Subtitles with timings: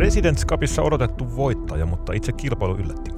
[0.00, 3.10] Presidents Cupissa odotettu voittaja, mutta itse kilpailu yllätti.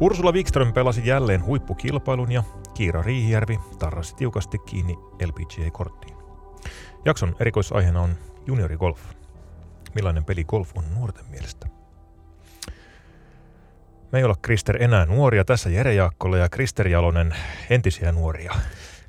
[0.00, 2.42] Ursula Wikström pelasi jälleen huippukilpailun ja
[2.74, 4.94] Kiira Riihijärvi tarrasi tiukasti kiinni
[5.26, 6.16] LPGA-korttiin.
[7.04, 8.16] Jakson erikoisaiheena on
[8.46, 9.00] juniorigolf.
[9.94, 11.68] Millainen peli golf on nuorten mielestä?
[14.12, 15.44] Me ei olla Krister enää nuoria.
[15.44, 17.36] Tässä Jere Jaakkola ja Krister Jalonen
[17.70, 18.54] entisiä nuoria.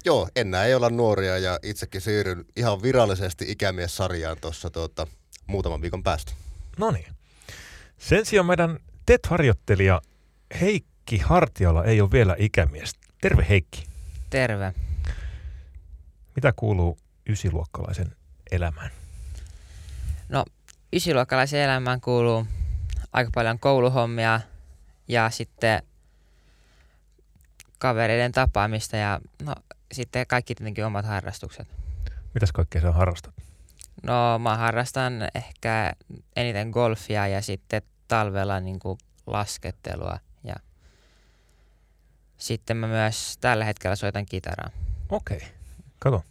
[0.05, 5.07] Joo, enää ei olla nuoria ja itsekin siirryn ihan virallisesti ikämies-sarjaan tuossa tuota,
[5.47, 6.42] muutaman viikon päästä.
[6.77, 7.13] No niin.
[7.97, 10.01] Sen sijaan meidän TET-harjoittelija
[10.61, 12.95] Heikki Hartiala ei ole vielä ikämies.
[13.21, 13.85] Terve Heikki.
[14.29, 14.73] Terve.
[16.35, 16.97] Mitä kuuluu
[17.29, 18.15] ysiluokkalaisen
[18.51, 18.91] elämään?
[20.29, 20.45] No,
[20.93, 22.47] ysiluokkalaisen elämään kuuluu
[23.13, 24.41] aika paljon kouluhommia
[25.07, 25.81] ja sitten
[27.79, 29.55] kavereiden tapaamista ja no,
[29.91, 31.67] sitten kaikki tietenkin omat harrastukset.
[32.33, 33.42] Mitäs kaikkea sä harrastat?
[34.03, 35.93] No mä harrastan ehkä
[36.35, 40.55] eniten golfia ja sitten talvella niin kuin laskettelua ja
[42.37, 44.69] sitten mä myös tällä hetkellä soitan kitaraa.
[45.09, 45.49] Okei, okay.
[45.99, 46.23] kato.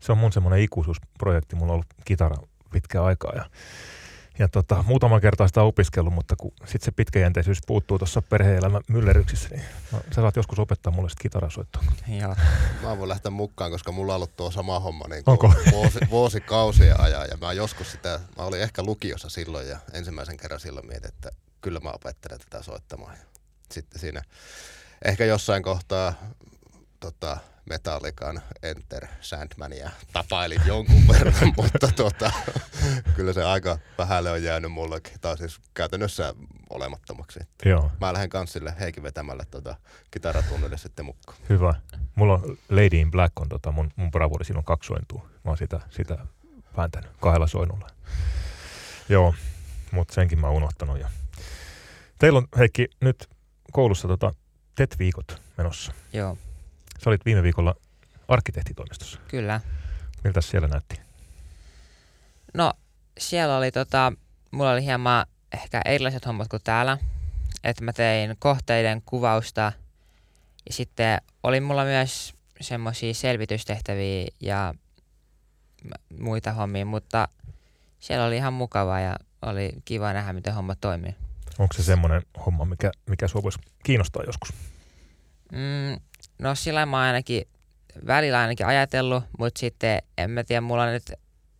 [0.00, 1.56] Se on mun semmoinen ikuisuusprojekti.
[1.56, 2.36] Mulla on ollut kitara
[2.72, 3.50] pitkään aikaa ja
[4.40, 9.48] ja tota, muutama kertaa sitä opiskellut, mutta kun sitten se pitkäjänteisyys puuttuu tuossa perhe-elämän myllerryksissä,
[9.48, 11.82] niin no, sä saat joskus opettaa mulle sitten kitarasoittoa.
[12.08, 12.34] Joo.
[12.82, 15.38] Mä voin lähteä mukaan, koska mulla on ollut tuo sama homma niin kuin
[15.72, 17.26] vuosi, vuosikausia ajan.
[17.30, 21.30] Ja mä joskus sitä, mä olin ehkä lukiossa silloin ja ensimmäisen kerran silloin mietin, että
[21.60, 23.16] kyllä mä opettelen tätä soittamaan.
[23.16, 23.24] Ja
[23.72, 24.22] sitten siinä
[25.04, 26.14] ehkä jossain kohtaa
[27.00, 27.38] tota,
[27.70, 32.32] Metallican Enter Sandmania tapailin jonkun verran, mutta tota,
[33.16, 35.20] kyllä se aika vähälle on jäänyt mullekin.
[35.20, 36.34] Tai siis käytännössä
[36.70, 37.40] olemattomaksi.
[37.64, 37.92] Joo.
[38.00, 39.76] Mä lähden kanssille Heikin vetämällä tota,
[40.10, 41.38] kitaratunnille sitten mukaan.
[41.48, 41.74] Hyvä.
[42.14, 45.22] Mulla on Lady in Black on tota, mun, mun bravuri, siinä on kaksi sointua.
[45.44, 46.18] Mä oon sitä, sitä
[46.76, 47.88] vääntänyt kahdella soinnulla.
[49.08, 49.34] Joo,
[49.90, 51.00] mutta senkin mä oon unohtanut.
[51.00, 51.10] Ja...
[52.18, 53.28] Teillä on Heikki nyt
[53.72, 54.34] koulussa tota,
[54.74, 55.92] TET-viikot menossa.
[56.12, 56.38] Joo.
[57.04, 57.74] Sä olit viime viikolla
[58.28, 59.20] arkkitehtitoimistossa.
[59.28, 59.60] Kyllä.
[60.24, 61.09] Miltä siellä näytti?
[62.54, 62.72] No
[63.18, 64.12] siellä oli tota,
[64.50, 66.98] mulla oli hieman ehkä erilaiset hommat kuin täällä.
[67.64, 69.72] Että mä tein kohteiden kuvausta
[70.66, 74.74] ja sitten oli mulla myös semmoisia selvitystehtäviä ja
[76.20, 77.28] muita hommia, mutta
[78.00, 81.14] siellä oli ihan mukavaa ja oli kiva nähdä, miten homma toimii.
[81.58, 84.52] Onko se semmoinen homma, mikä, mikä sua voisi kiinnostaa joskus?
[85.52, 86.00] Mm,
[86.38, 87.48] No sillä mä ainakin
[88.06, 91.12] välillä ainakin ajatellut, mutta sitten en mä tiedä, mulla nyt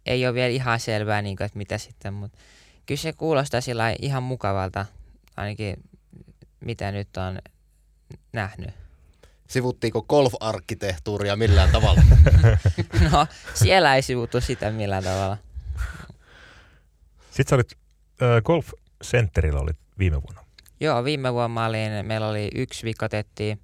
[0.06, 2.38] ei ole vielä ihan selvää, niin kuin, että mitä sitten, mutta
[2.87, 4.87] kyllä se kuulostaa sillä ihan mukavalta,
[5.37, 5.77] ainakin
[6.61, 7.38] mitä nyt on
[8.33, 8.71] nähnyt.
[9.49, 12.03] Sivuttiinko golf-arkkitehtuuria millään tavalla?
[13.12, 15.37] no, siellä ei sivuttu sitä millään tavalla.
[17.31, 17.72] Sitten sä olit
[18.22, 18.71] äh, Golf
[19.05, 20.44] Centerillä olit viime vuonna.
[20.81, 23.61] Joo, viime vuonna olin, meillä oli yksi viikko tettiin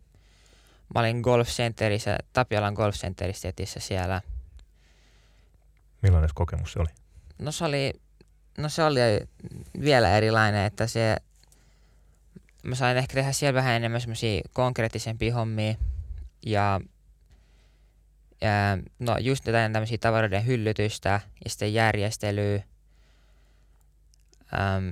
[0.94, 4.22] Mä olin Golf Centerissä, Tapiolan Golf Centerissä siellä.
[6.06, 6.88] Millainen kokemus se oli?
[7.38, 7.92] No se oli,
[8.58, 9.00] no se oli
[9.80, 11.16] vielä erilainen, että se,
[12.62, 15.74] mä sain ehkä tehdä siellä vähän enemmän semmoisia konkreettisempia hommia
[16.46, 16.80] ja,
[18.40, 18.50] ja
[18.98, 22.62] no just jotain tämmöisiä tavaroiden hyllytystä ja sitten järjestelyä,
[24.54, 24.90] äm,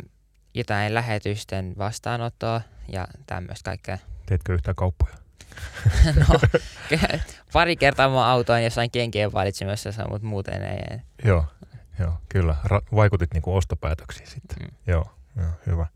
[0.55, 3.99] jotain lähetysten vastaanottoa ja tämmöistä kaikkea.
[4.27, 5.15] Teetkö yhtään kauppoja?
[6.29, 6.41] no,
[7.55, 10.99] pari kertaa mä autoin jossain kenkien valitsemisessa, mutta muuten ei.
[11.25, 11.45] Joo,
[11.99, 12.57] joo kyllä.
[12.67, 14.57] Ra- vaikutit niinku ostopäätöksiin sitten.
[14.63, 14.77] Mm.
[14.87, 15.05] Joo,
[15.37, 15.87] joo, hyvä.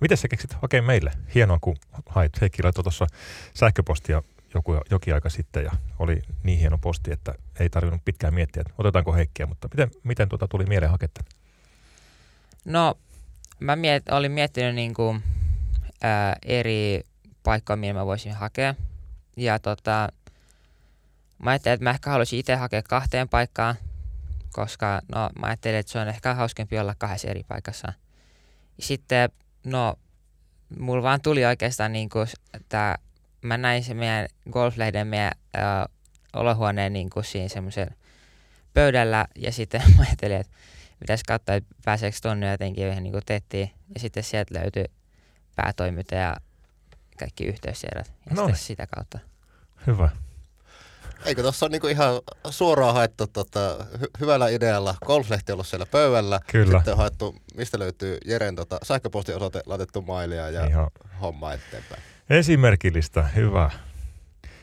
[0.00, 1.12] Miten sä keksit hakea meille?
[1.34, 1.76] Hienoa, kun
[2.08, 2.40] hait.
[2.40, 3.06] Heikki laittoi tuossa
[3.54, 4.22] sähköpostia
[4.54, 8.74] joku, jokin aika sitten ja oli niin hieno posti, että ei tarvinnut pitkään miettiä, että
[8.78, 11.20] otetaanko Heikkiä, mutta miten, miten tuota tuli mieleen haketta?
[12.64, 12.94] No,
[13.60, 15.22] mä miet, olin miettinyt niin kuin,
[16.02, 17.02] ää, eri
[17.42, 18.74] paikkoja, mihin mä voisin hakea.
[19.36, 20.08] Ja tota,
[21.38, 23.74] mä ajattelin, että mä ehkä haluaisin itse hakea kahteen paikkaan,
[24.52, 27.92] koska no, mä ajattelin, että se on ehkä hauskempi olla kahdessa eri paikassa.
[28.78, 29.30] Ja sitten,
[29.64, 29.94] no,
[30.78, 32.98] mulla vaan tuli oikeastaan niin kuin, että
[33.42, 35.58] mä näin se meidän golflehden meidän ö,
[36.32, 37.96] olohuoneen niin kuin siinä semmoisen
[38.74, 40.52] pöydällä ja sitten mä ajattelin, että
[41.00, 43.70] pitäisi katsoa, että pääseekö tonne jotenkin vähän niin tettiin.
[43.94, 44.84] Ja sitten sieltä löytyi
[45.56, 46.36] päätoimittaja
[47.18, 48.50] kaikki yhteystiedot ja no.
[48.54, 49.18] sitä kautta.
[49.86, 50.08] Hyvä.
[51.24, 52.20] Eikö tuossa ole niinku ihan
[52.50, 56.40] suoraan haettu tota, hy- hyvällä idealla golflehti ollut siellä pöydällä.
[56.46, 56.78] Kyllä.
[56.78, 60.90] Sitten haettu, mistä löytyy Jeren tota, sähköpostiosoite, laitettu mailia ja ihan.
[61.20, 62.02] homma eteenpäin.
[62.30, 63.70] Esimerkillistä, hyvä.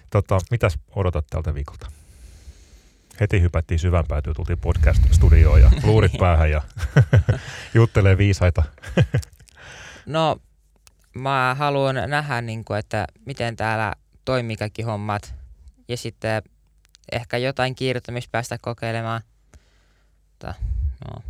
[0.10, 1.88] Tota, mitäs odotat tältä viikolta?
[3.19, 6.62] Heti hypättiin syvän päätyä, tultiin podcast-studioon ja luurit päähän ja
[7.74, 8.63] juttelee viisaita.
[10.06, 10.38] no,
[11.13, 13.94] mä haluan nähdä, niin kuin, että miten täällä
[14.25, 15.36] toimii kaikki hommat.
[15.88, 16.44] Ja sitten
[17.12, 19.22] ehkä jotain kiirryttämistä päästä kokeilemaan.
[20.30, 20.54] Mutta,
[21.08, 21.24] no.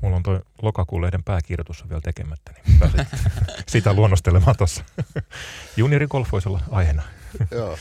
[0.00, 3.08] Mulla on toi lokakuun lehden pääkirjoitus on vielä tekemättä, niin pääset
[3.66, 4.84] sitä luonnostelemaan tuossa.
[5.76, 7.02] Juniori golf voisi olla aiheena.
[7.50, 7.78] Joo.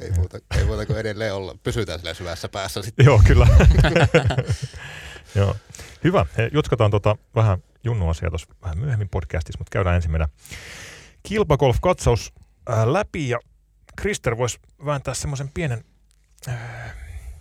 [0.00, 1.54] Ei muuta, ei muuta kuin edelleen olla.
[1.62, 3.06] Pysytään sillä syvässä päässä sitten.
[3.06, 3.46] Joo, kyllä.
[5.34, 5.56] Joo.
[6.04, 6.26] Hyvä.
[6.36, 10.28] He, jatketaan tota vähän Junnu-asiaa tuossa vähän myöhemmin podcastissa, mutta käydään ensin meidän
[11.22, 12.32] kilpagolf-katsaus
[12.84, 13.38] läpi ja
[13.96, 15.84] Krister voisi vääntää semmoisen pienen
[16.48, 16.94] äh,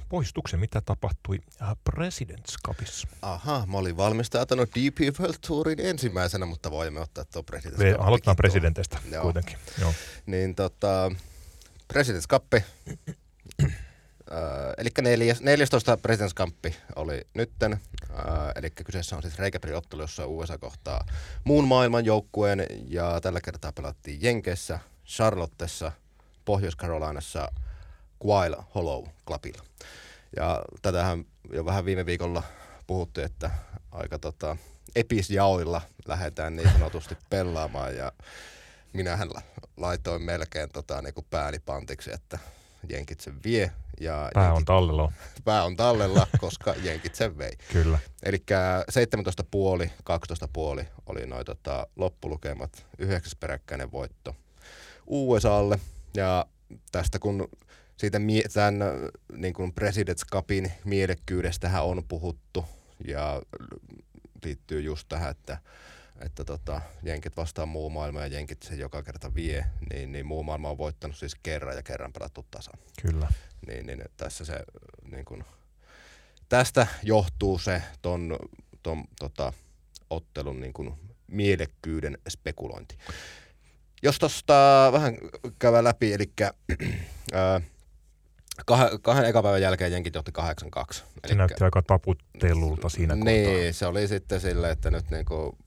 [0.10, 3.08] poistuksen, mitä tapahtui äh, President's Cupissa.
[3.22, 8.38] Aha, mä olin valmistautunut DP World Tourin ensimmäisenä, mutta voimme ottaa tuon President's Me aloitetaan
[8.38, 9.24] presidenteistä Joo.
[9.24, 9.58] kuitenkin.
[9.80, 9.94] Joo.
[10.26, 11.12] Niin tota,
[11.94, 12.62] President's Cup, äh,
[14.78, 14.90] eli
[15.40, 16.56] 14 President's Cup
[16.96, 17.80] oli nytten, äh,
[18.56, 21.06] eli kyseessä on siis reikäpeliottelu, jossa USA kohtaa
[21.44, 25.92] muun maailman joukkueen, ja tällä kertaa pelattiin Jenkeissä, Charlottessa,
[26.46, 27.52] Pohjois-Carolinassa,
[28.26, 29.64] Quail Hollow Clubilla.
[30.36, 32.44] Ja tätähän jo vähän viime viikolla
[32.88, 33.52] puhuttiin, että
[33.92, 34.58] aika tota,
[34.96, 38.12] episjaoilla lähdetään niin sanotusti pelaamaan ja
[38.94, 39.30] minähän
[39.78, 42.40] laitoin melkein tota, niin kuin pääni pantiksi, että
[42.90, 43.72] jenkit sen vie.
[44.00, 45.12] Ja pää jenkit, on tallella.
[45.44, 47.52] Pää on tallella, koska jenkit sen vei.
[47.74, 48.00] Kyllä.
[48.24, 48.44] Eli
[49.86, 49.90] 17,5,
[50.80, 54.36] 12,5 oli noin tota, loppulukemat, yhdeksäs peräkkäinen voitto
[55.08, 55.80] USAlle.
[56.16, 56.46] Ja
[56.92, 57.50] tästä kun
[57.98, 58.20] siitä
[58.54, 58.80] tämän
[59.36, 62.66] niin kuin President's Cupin mielekkyydestähän on puhuttu
[63.08, 63.42] ja
[64.44, 65.58] liittyy just tähän, että
[66.26, 70.44] että tota, jenkit vastaa muu maailma ja jenkit se joka kerta vie, niin, niin muu
[70.44, 72.80] maailma on voittanut siis kerran ja kerran pelattu tasan.
[73.02, 73.28] Kyllä.
[73.68, 74.64] Niin, niin tässä se,
[75.12, 75.44] niin kun,
[76.50, 78.38] tästä johtuu se ton,
[78.84, 79.54] ton tota,
[80.10, 80.98] ottelun niin kun,
[81.28, 82.98] mielekkyyden spekulointi.
[84.04, 85.18] Jos tuosta vähän
[85.60, 86.32] käydään läpi, eli
[88.72, 90.44] Kah- kahden ekan päivän jälkeen jenkit johti 8-2.
[90.94, 93.74] Se Elikkä, näytti aika taputtelulta siinä Niin, kohtaa.
[93.74, 95.58] se oli sitten silleen, että nyt niinku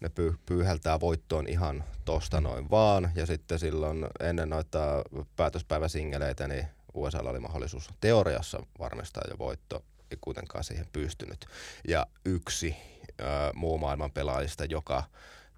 [0.00, 3.10] ne py- pyyhältää voittoon ihan tosta noin vaan.
[3.14, 5.04] Ja sitten silloin ennen noita
[5.36, 11.46] päätöspäiväsingeleitä, niin USA oli mahdollisuus teoriassa varmistaa jo voitto, ei kuitenkaan siihen pystynyt.
[11.88, 12.76] Ja yksi
[13.20, 13.24] ö,
[13.54, 15.04] muu maailman pelaajista, joka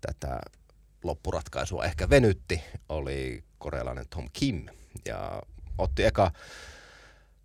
[0.00, 0.40] tätä
[1.02, 4.66] loppuratkaisua ehkä venytti, oli korealainen Tom Kim.
[5.06, 5.42] Ja
[5.78, 6.30] otti eka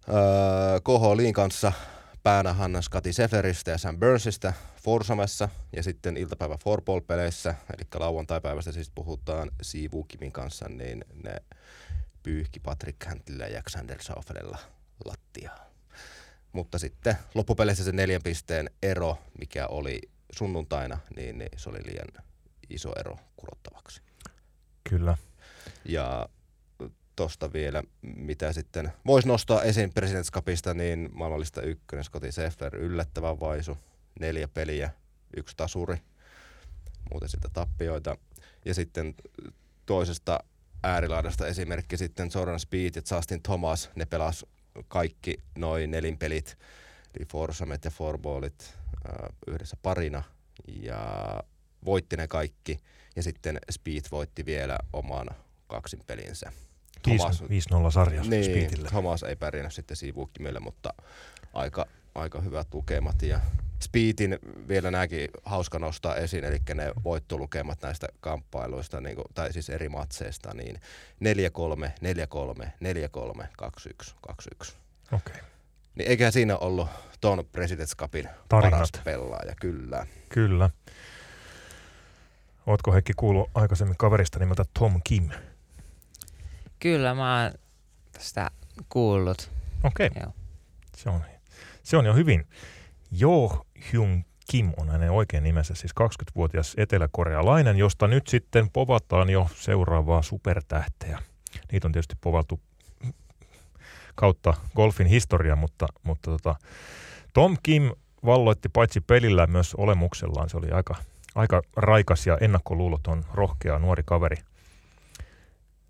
[0.10, 1.72] öö, KH Liin kanssa
[2.24, 9.52] päänähän Scotty Seferistä ja Sam Burnsista Forsomessa ja sitten iltapäivä Forball-peleissä, eli lauantai-päivästä siis puhutaan
[9.62, 11.36] Sivu Kimin kanssa, niin ne
[12.24, 14.58] pyyhki Patrick Hantilla ja Xander Saufelella
[15.06, 15.70] lattiaa.
[16.52, 20.02] Mutta sitten loppupeleissä se neljän pisteen ero, mikä oli
[20.32, 22.26] sunnuntaina, niin, niin se oli liian
[22.70, 24.02] iso ero kurottavaksi.
[24.90, 25.18] Kyllä.
[25.86, 26.30] Ja
[27.16, 33.40] tosta vielä, mitä sitten voisi nostaa esiin President's Cupista, niin maailmallista ykkönen Scotty Seffer, yllättävän
[33.40, 33.78] vaisu,
[34.20, 34.92] neljä peliä,
[35.38, 35.98] yksi tasuri,
[37.12, 38.18] muuten sitä tappioita.
[38.66, 39.16] Ja sitten
[39.86, 40.40] toisesta
[40.84, 44.46] äärilaidasta esimerkki sitten Soran Speed ja Justin Thomas, ne pelas
[44.88, 46.58] kaikki noin nelinpelit,
[47.18, 50.24] eli Forsamet ja Forballit äh, yhdessä parina
[50.68, 51.44] ja
[51.86, 52.80] voitti ne kaikki.
[53.16, 55.28] Ja sitten Speed voitti vielä oman
[55.68, 56.52] kaksin pelinsä.
[57.04, 57.46] Thomas, 5-0
[57.92, 58.88] sarjassa niin, Speedille.
[58.88, 60.94] Thomas ei pärjännyt sitten sivuukkimille, mutta
[61.54, 63.22] aika, aika hyvät lukemat.
[63.22, 63.40] Ja
[63.80, 69.70] Speedin vielä nämäkin hauska nostaa esiin, eli ne voittolukemat näistä kamppailuista, niin kuin, tai siis
[69.70, 70.80] eri matseista, niin 4-3,
[72.64, 72.68] 4-3,
[73.42, 74.32] 4-3, 2-1, 2-1.
[74.32, 74.76] Okei.
[75.12, 75.42] Okay.
[75.96, 76.90] Niin eiköhän siinä ollut
[77.22, 80.08] tuon President's Cupin paras pelaaja, kyllä.
[80.30, 80.70] Kyllä.
[82.68, 85.30] Ootko Heikki kuullut aikaisemmin kaverista nimeltä Tom Kim?
[86.80, 87.52] Kyllä, mä oon
[88.12, 88.52] tästä
[88.90, 89.52] kuullut.
[89.84, 90.08] Okei.
[90.08, 90.32] Okay.
[90.96, 91.22] Se, on,
[91.84, 92.48] se on jo hyvin.
[93.12, 99.48] Jo Hyun Kim on hänen oikein nimensä, siis 20-vuotias eteläkorealainen, josta nyt sitten povataan jo
[99.56, 101.20] seuraavaa supertähteä.
[101.72, 102.60] Niitä on tietysti povaltu
[104.16, 106.56] kautta golfin historia, mutta, mutta tota,
[107.34, 107.92] Tom Kim
[108.26, 110.50] valloitti paitsi pelillä myös olemuksellaan.
[110.50, 110.96] Se oli aika,
[111.38, 114.38] aika raikas ja ennakkoluuloton, rohkea nuori kaveri–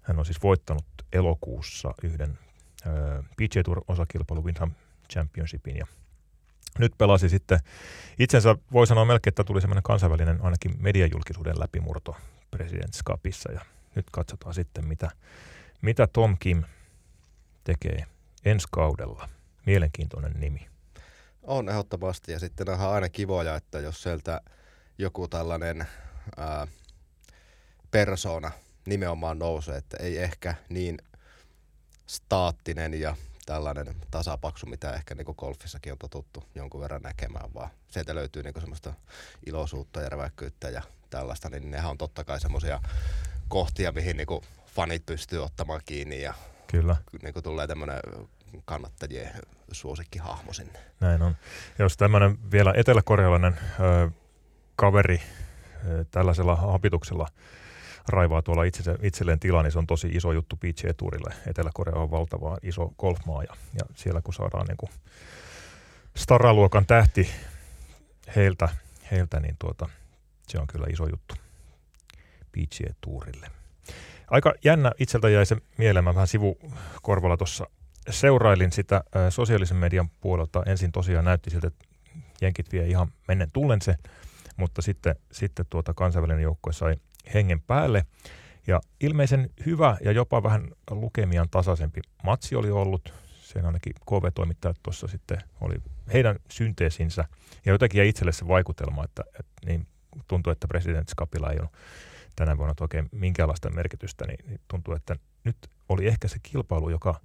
[0.07, 2.39] hän on siis voittanut elokuussa yhden
[3.35, 4.71] PGA Tour-osakilpailu Windham
[5.11, 5.87] Championshipin ja
[6.79, 7.59] nyt pelasi sitten
[8.19, 12.15] itsensä, voi sanoa melkein, että tuli semmoinen kansainvälinen ainakin mediajulkisuuden läpimurto
[12.55, 13.61] President's Cupissa ja
[13.95, 15.11] nyt katsotaan sitten, mitä,
[15.81, 16.63] mitä Tom Kim
[17.63, 18.05] tekee
[18.45, 19.29] ensi kaudella.
[19.65, 20.67] Mielenkiintoinen nimi.
[21.43, 24.41] On ehdottomasti ja sitten on aina kivoja, että jos sieltä
[24.97, 25.87] joku tällainen
[26.37, 26.67] ää,
[27.91, 28.51] persona
[28.85, 30.97] nimenomaan nousee, että ei ehkä niin
[32.07, 38.15] staattinen ja tällainen tasapaksu, mitä ehkä niin golfissakin on totuttu jonkun verran näkemään, vaan sieltä
[38.15, 38.93] löytyy niin semmoista
[39.45, 42.79] iloisuutta ja räväkkyyttä ja tällaista, niin nehän on totta kai semmoisia
[43.47, 46.33] kohtia, mihin niin fanit pystyy ottamaan kiinni ja
[46.67, 46.95] Kyllä.
[47.23, 47.99] Niin tulee tämmöinen
[48.65, 49.31] kannattajien
[49.71, 50.79] suosikkihahmo sinne.
[50.99, 51.35] Näin on.
[51.79, 54.11] Jos tämmöinen vielä eteläkorealainen ö,
[54.77, 55.21] kaveri
[55.87, 57.27] ö, tällaisella hapituksella
[58.07, 61.33] raivaa tuolla itse, itselleen tilaa, niin se on tosi iso juttu PGA Tourille.
[61.47, 64.89] Etelä-Korea on valtava iso golfmaa ja, ja siellä kun saadaan niin kuin
[66.17, 67.29] staraluokan tähti
[68.35, 68.69] heiltä,
[69.11, 69.89] heiltä, niin tuota,
[70.47, 71.35] se on kyllä iso juttu
[72.51, 73.51] PGA Tourille.
[74.27, 77.67] Aika jännä itseltä jäi se mieleen, mä vähän sivukorvalla tuossa
[78.09, 80.63] seurailin sitä sosiaalisen median puolelta.
[80.65, 81.85] Ensin tosiaan näytti siltä, että
[82.41, 83.95] jenkit vie ihan mennen tullen se,
[84.57, 86.95] mutta sitten, sitten tuota kansainvälinen joukkue sai
[87.33, 88.05] hengen päälle.
[88.67, 93.13] Ja ilmeisen hyvä ja jopa vähän lukemian tasaisempi matsi oli ollut.
[93.41, 95.75] Sen ainakin KV-toimittajat tuossa sitten oli
[96.13, 97.25] heidän synteesinsä.
[97.65, 99.87] Ja jotenkin jäi itselle se vaikutelma, että, että niin
[100.27, 101.69] tuntuu, että presidentti Skapila ei ole
[102.35, 105.57] tänä vuonna oikein minkäänlaista merkitystä, niin, niin tuntuu, että nyt
[105.89, 107.19] oli ehkä se kilpailu, joka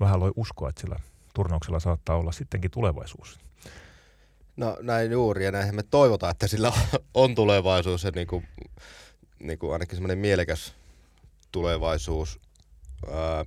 [0.00, 0.96] vähän loi uskoa, että sillä
[1.34, 3.47] turnauksella saattaa olla sittenkin tulevaisuus.
[4.58, 6.72] No näin juuri, ja näinhän me toivotaan, että sillä
[7.14, 8.48] on tulevaisuus ja niin kuin,
[9.38, 10.74] niin kuin ainakin semmoinen mielekäs
[11.52, 12.40] tulevaisuus.
[13.10, 13.44] Ää,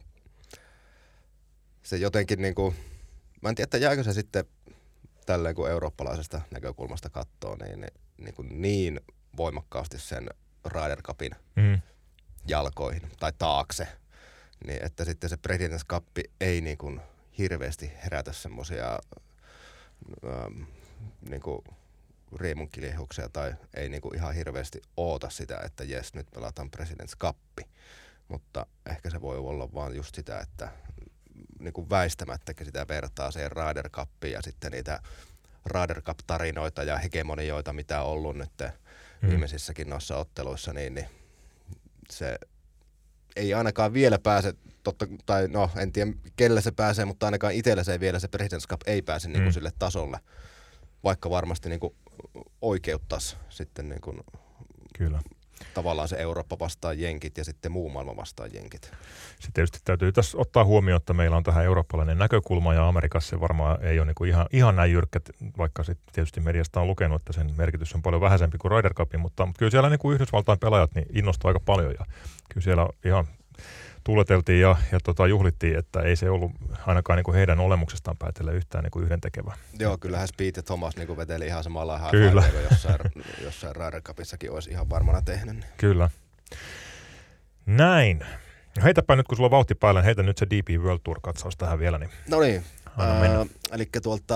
[1.84, 2.76] se jotenkin niin kuin,
[3.42, 4.46] mä en tiedä, että jääkö se sitten
[5.26, 9.00] tälleen kuin eurooppalaisesta näkökulmasta katsoo, niin, niin, niin, kuin niin
[9.38, 10.30] voimakkaasti sen
[10.66, 11.82] Ryder Cupin mm.
[12.48, 13.88] jalkoihin tai taakse,
[14.68, 16.06] niin että sitten se President's Cup
[16.42, 17.02] ei niin kuin
[17.38, 19.00] hirveästi herätä semmoisia
[21.30, 21.62] niin kuin
[22.36, 27.38] riemunkiliehuksia tai ei niin kuin ihan hirveästi oota sitä, että jes, nyt pelataan President's Cup.
[28.28, 30.72] Mutta ehkä se voi olla vaan just sitä, että
[31.60, 35.02] niin kuin väistämättäkin sitä vertaa siihen Ryder Cupiin ja sitten niitä
[35.66, 38.52] Ryder Cup-tarinoita ja hegemonioita, mitä on ollut nyt
[39.22, 39.30] mm.
[39.30, 41.08] viimeisissäkin noissa otteluissa, niin, niin
[42.10, 42.40] se
[43.36, 47.84] ei ainakaan vielä pääse, totta, tai no en tiedä kelle se pääsee, mutta ainakaan itsellä
[47.84, 49.34] se ei vielä se President's Cup ei pääse mm.
[49.34, 50.20] niin kuin sille tasolle,
[51.04, 51.96] vaikka varmasti niin kuin
[52.62, 54.20] oikeuttaisi sitten niin kuin
[54.98, 55.20] Kyllä
[55.74, 58.82] tavallaan se Eurooppa vastaan jenkit ja sitten muu maailma vastaan jenkit.
[59.30, 63.40] Sitten tietysti täytyy tässä ottaa huomioon, että meillä on tähän eurooppalainen näkökulma ja Amerikassa se
[63.40, 65.20] varmaan ei ole niin kuin ihan, ihan näin jyrkkä,
[65.58, 69.20] vaikka sitten tietysti mediasta on lukenut, että sen merkitys on paljon vähäisempi kuin Ryder Cupin,
[69.20, 72.06] mutta, mutta kyllä siellä niin kuin Yhdysvaltain pelaajat niin innostuu aika paljon ja
[72.50, 73.28] kyllä siellä ihan
[74.04, 76.52] tuuleteltiin ja, ja tota, juhlittiin, että ei se ollut
[76.88, 79.56] ainakaan niin kuin heidän olemuksestaan päätellä yhtään niin kuin yhdentekevää.
[79.80, 82.44] Joo, kyllähän Speed ja Thomas niin kuin veteli ihan samalla Kyllä.
[82.72, 83.00] jossain,
[83.46, 85.56] jossain Ryder Cupissakin olisi ihan varmana tehnyt.
[85.56, 85.66] Niin.
[85.78, 86.10] Kyllä.
[87.66, 88.26] Näin.
[88.84, 91.80] Heitäpä nyt, kun sulla on vauhti päällä, niin heitä nyt se DP World Tour-katsaus tähän
[91.80, 91.98] vielä.
[91.98, 92.64] Niin no niin,
[93.00, 94.36] äh, eli tuolta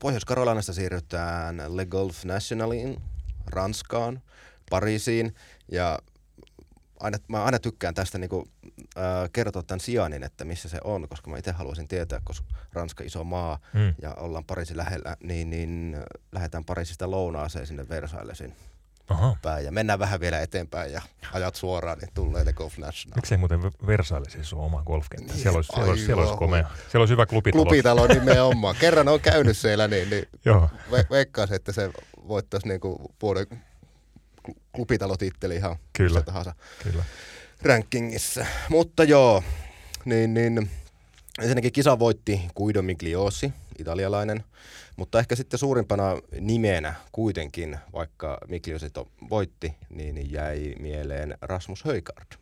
[0.00, 3.02] Pohjois-Karolinasta siirrytään Le Golf Nationaliin,
[3.46, 4.22] Ranskaan,
[4.70, 5.34] Pariisiin
[5.72, 5.98] ja
[7.02, 8.50] aina, mä aina tykkään tästä niin kuin,
[8.98, 13.04] äh, kertoa tämän sijainnin, että missä se on, koska mä itse haluaisin tietää, koska Ranska
[13.04, 13.94] iso maa mm.
[14.02, 15.96] ja ollaan Pariisin lähellä, niin, niin
[16.32, 18.56] lähdetään Pariisista lounaaseen sinne Versaillesin
[19.08, 19.36] Aha.
[19.42, 19.64] päin.
[19.64, 23.16] Ja mennään vähän vielä eteenpäin ja ajat suoraan, niin tulee Le Golf National.
[23.16, 25.34] Miksei muuten Versailles siis ole oma golfkenttä?
[25.34, 26.70] Siellä olisi, siellä, olisi, siellä, olisi komea.
[26.90, 27.64] siellä olisi hyvä klubitalo.
[27.64, 28.76] Klubitalo nimenomaan.
[28.80, 30.70] Kerran on käynyt siellä, niin, niin Joo.
[30.90, 31.90] Ve- veikkaisin, että se
[32.28, 33.46] voittaisi niin kuin vuoden
[34.72, 36.22] klubitalotitteli ihan Kyllä.
[36.22, 37.04] tahansa Kyllä.
[37.62, 38.46] rankingissa.
[38.68, 39.42] Mutta joo,
[40.04, 40.70] niin, niin
[41.40, 44.44] ensinnäkin kisa voitti Guido Migliosi, italialainen,
[44.96, 46.04] mutta ehkä sitten suurimpana
[46.40, 48.86] nimenä kuitenkin, vaikka Migliosi
[49.30, 52.32] voitti, niin jäi mieleen Rasmus Höjkaard.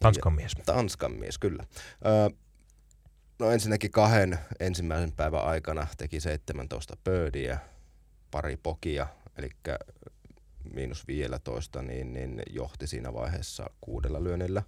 [0.00, 0.52] Tanskan mies.
[0.66, 1.64] Tanskan mies, kyllä.
[2.06, 2.28] Öö,
[3.38, 7.58] no ensinnäkin kahden ensimmäisen päivän aikana teki 17 pöydiä,
[8.30, 9.06] pari pokia,
[9.36, 9.48] eli
[10.74, 14.62] miinus 15, niin, niin johti siinä vaiheessa kuudella lyönnillä.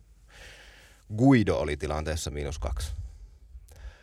[1.17, 2.93] Guido oli tilanteessa miinus kaksi.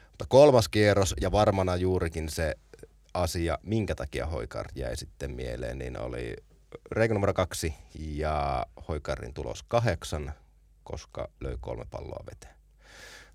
[0.09, 2.55] Mutta kolmas kierros ja varmana juurikin se
[3.13, 6.35] asia, minkä takia Hoikar jäi sitten mieleen, niin oli
[6.91, 10.33] reikä numero kaksi ja Hoikarin tulos kahdeksan,
[10.83, 12.55] koska löi kolme palloa veteen.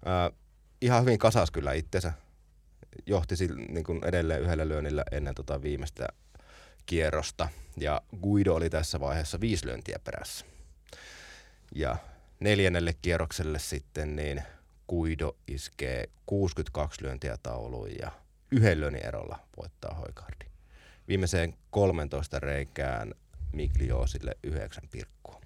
[0.07, 0.39] Äh,
[0.81, 2.13] ihan hyvin kasas kyllä itsensä.
[3.07, 3.35] Johti
[3.69, 6.09] niin kuin edelleen yhdellä lyönnillä ennen tota viimeistä
[6.87, 10.45] kierrosta ja Guido oli tässä vaiheessa viisi lyöntiä perässä.
[11.75, 11.97] Ja
[12.41, 14.43] neljännelle kierrokselle sitten niin
[14.89, 18.13] Guido iskee 62 lyöntiä tauluun ja
[18.51, 20.45] yhden löni erolla voittaa Hoikardi.
[21.09, 23.15] Viimeiseen 13 reikään
[23.53, 25.41] Miglioosille yhdeksän pirkkua.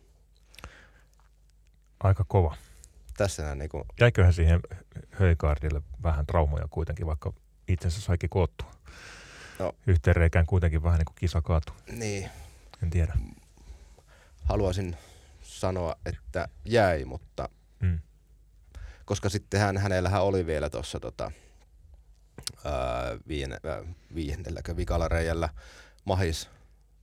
[2.00, 2.56] Aika kova.
[3.16, 3.84] Tässä niin kuin...
[4.00, 4.60] Jäiköhän siihen
[5.10, 7.32] Höikaardille vähän traumoja kuitenkin, vaikka
[7.68, 8.74] itsensä saikin koottua?
[9.58, 9.73] No.
[9.87, 11.73] Yhteen reikään kuitenkin vähän niin kuin kisa kaatu.
[11.92, 12.30] Niin.
[12.82, 13.14] En tiedä.
[14.44, 14.96] Haluaisin
[15.42, 17.49] sanoa, että jäi, mutta
[17.80, 17.99] mm.
[19.04, 21.32] koska sitten hän, hänellähän oli vielä tuossa tota,
[24.14, 25.49] viiennelläkö vikalla reijällä
[26.04, 26.49] mahis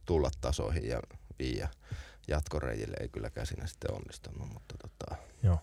[0.06, 1.00] tulla tasoihin ja
[1.40, 1.70] viiä
[2.28, 5.60] jatkoreijille ei kylläkään siinä sitten onnistunut, mutta tota, Joo.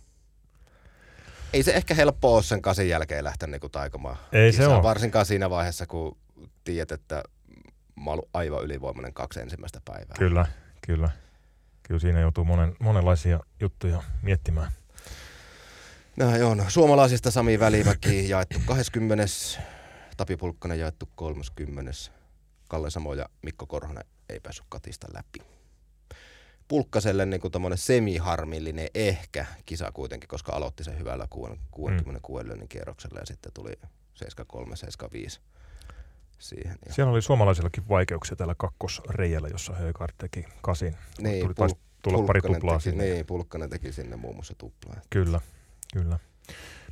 [1.53, 4.17] ei se ehkä helppo ole sen kasin jälkeen lähteä niinku taikomaan.
[4.33, 4.83] Ei se ole.
[4.83, 6.17] Varsinkaan siinä vaiheessa, kun
[6.65, 7.23] tiedät, että
[8.05, 10.17] mä oon aivan ylivoimainen kaksi ensimmäistä päivää.
[10.19, 10.47] Kyllä,
[10.87, 11.11] kyllä.
[11.83, 14.73] Kyllä siinä joutuu monen, monenlaisia juttuja miettimään.
[16.39, 19.25] Joo, no, suomalaisista Sami Välimäki jaettu 20.
[20.17, 21.93] Tapi Pulkkanen jaettu 30.
[22.69, 25.39] Kalle Samo ja Mikko Korhonen ei päässyt katista läpi.
[26.69, 31.29] Pulkkaselle niin kuin semiharmillinen ehkä kisa kuitenkin, koska aloitti sen hyvällä
[31.71, 32.69] 66 mm.
[32.69, 33.73] kierroksella ja sitten tuli
[34.15, 35.41] 73, 75
[36.39, 36.79] siihen.
[36.87, 36.93] Ja...
[36.93, 40.97] Siellä oli suomalaisillakin vaikeuksia tällä kakkosreijällä, jossa Högard teki kasin.
[41.19, 43.05] Niin, tuli pul- tulla pari tuplaa teki, sinne.
[43.05, 44.97] Niin, Pulkkanen teki sinne muun muassa tuplaa.
[45.11, 45.41] Kyllä,
[45.93, 46.19] kyllä.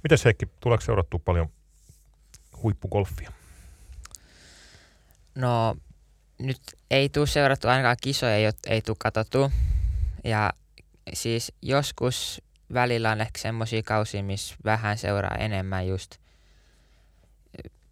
[0.02, 1.48] Mites Heikki, tuleeko seurattua paljon
[2.62, 3.32] huippugolfia?
[5.34, 5.76] No
[6.38, 6.60] nyt
[6.90, 9.52] ei tule seurattu ainakaan kisoja, ei, ei tule katsottu.
[10.24, 10.52] Ja
[11.14, 16.16] siis joskus välillä on ehkä semmoisia kausia, missä vähän seuraa enemmän just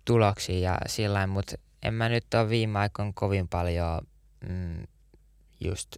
[0.04, 4.00] tuloksia ja sillä mutta en mä nyt ole viime aikoina kovin paljon
[4.48, 4.86] mm,
[5.60, 5.96] just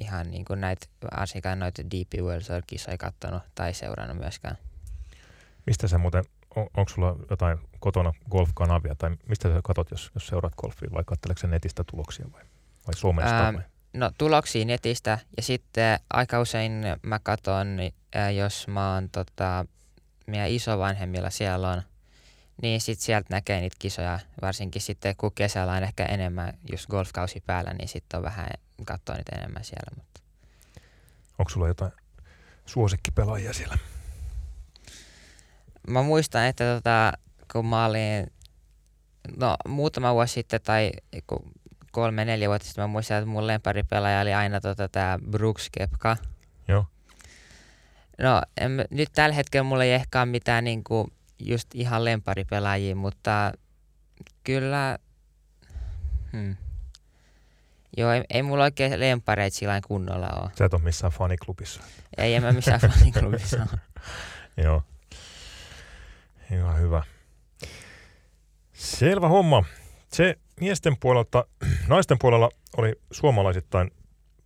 [0.00, 4.58] ihan niin kuin näitä, varsinkaan noita DP World Tour-kisoja kattonut tai seurannut myöskään.
[5.66, 6.24] Mistä sä muuten,
[6.56, 11.02] on, onko sulla jotain kotona golf-kanavia tai mistä sä katot, jos, jos seuraat golfia vai
[11.06, 12.42] katseleeko netistä tuloksia vai,
[12.86, 13.48] vai Suomesta?
[13.48, 13.64] Ähm, vai?
[13.92, 17.78] No tuloksia netistä ja sitten aika usein mä katson,
[18.16, 19.66] äh, jos mä oon tota,
[20.26, 21.82] meidän isovanhemmilla siellä on,
[22.62, 27.42] niin sitten sieltä näkee niitä kisoja, varsinkin sitten kun kesällä on ehkä enemmän just golfkausi
[27.46, 28.48] päällä, niin sitten on vähän
[28.84, 29.96] katsoa niitä enemmän siellä.
[29.96, 30.20] Mutta.
[31.38, 31.92] Onko sulla jotain
[32.66, 33.78] suosikkipelaajia siellä?
[35.88, 37.12] Mä muistan, että tota,
[37.52, 38.32] kun mä olin
[39.36, 40.90] no, muutama vuosi sitten tai
[41.92, 46.16] kolme, neljä vuotta sitten mä muistan, että mun lemparipelaaja oli aina tota, tämä Brooks Kepka.
[46.68, 46.86] Joo.
[48.18, 53.52] No en, nyt tällä hetkellä mulla ei ehkä ole mitään niinku, just ihan lemparipelaajia, mutta
[54.44, 54.98] kyllä...
[56.32, 56.56] Hmm.
[57.96, 60.50] Joo, ei, ei mulla oikein lempareita sillä kunnolla ole.
[60.58, 61.82] Sä et ole missään faniklubissa.
[62.16, 63.66] Ei, en mä missään faniklubissa
[64.56, 64.82] Joo.
[66.50, 67.02] Hyvä, hyvä.
[68.72, 69.64] Selvä homma.
[70.12, 71.44] Se miesten puolelta,
[71.88, 73.90] naisten puolella oli suomalaisittain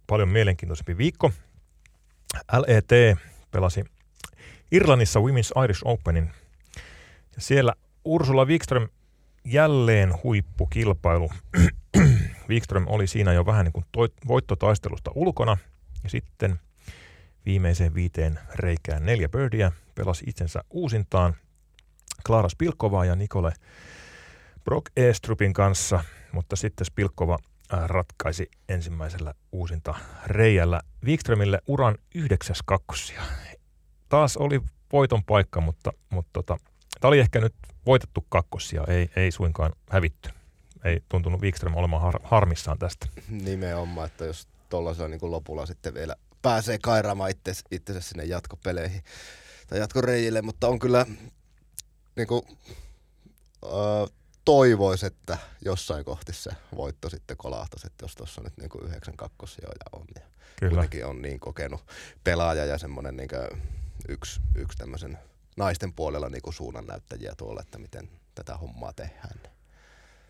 [0.07, 1.33] paljon mielenkiintoisempi viikko.
[2.53, 3.19] LET
[3.51, 3.85] pelasi
[4.73, 6.31] Irlannissa Women's Irish Openin.
[7.37, 8.89] Ja siellä Ursula Wikström
[9.45, 11.31] jälleen huippukilpailu.
[12.49, 15.57] Wikström oli siinä jo vähän niin kuin toi, voittotaistelusta ulkona.
[16.05, 16.61] Ja sitten
[17.47, 21.35] viimeiseen viiteen reikään neljä birdiä pelasi itsensä uusintaan–
[22.27, 23.53] Klara Spilkovaa ja Nikole
[24.65, 27.39] Brock Estrupin kanssa, mutta sitten Spilkova
[27.75, 29.95] äh, ratkaisi ensimmäisellä uusinta
[30.27, 33.23] reijällä Wikströmille uran yhdeksäs kakkosia.
[34.09, 34.61] Taas oli
[34.93, 36.57] voiton paikka, mutta, mutta tota,
[37.01, 37.55] tämä oli ehkä nyt
[37.87, 40.31] voitettu kakkosia, ei, ei suinkaan hävitty.
[40.85, 43.07] Ei tuntunut Wikström olemaan har, harmissaan tästä.
[43.29, 49.03] Nimenomaan, että jos tuollaisella niin lopulla sitten vielä pääsee kairaamaan itse, itsensä sinne jatkopeleihin
[49.67, 51.07] tai jatkoreijille, mutta on kyllä
[52.17, 52.43] niin kuin,
[54.45, 59.17] toivoisi, että jossain kohti se voitto sitten kolahtaisi, että jos tuossa nyt niin kuin yhdeksän
[59.17, 60.05] kakkosia on.
[60.15, 60.21] Ja
[60.57, 60.71] Kyllä.
[60.71, 61.81] Kuitenkin on niin kokenut
[62.25, 63.29] pelaaja ja semmoinen niin
[64.09, 65.19] yksi, yksi tämmöisen
[65.57, 69.41] naisten puolella niin suunnannäyttäjiä tuolla, että miten tätä hommaa tehdään.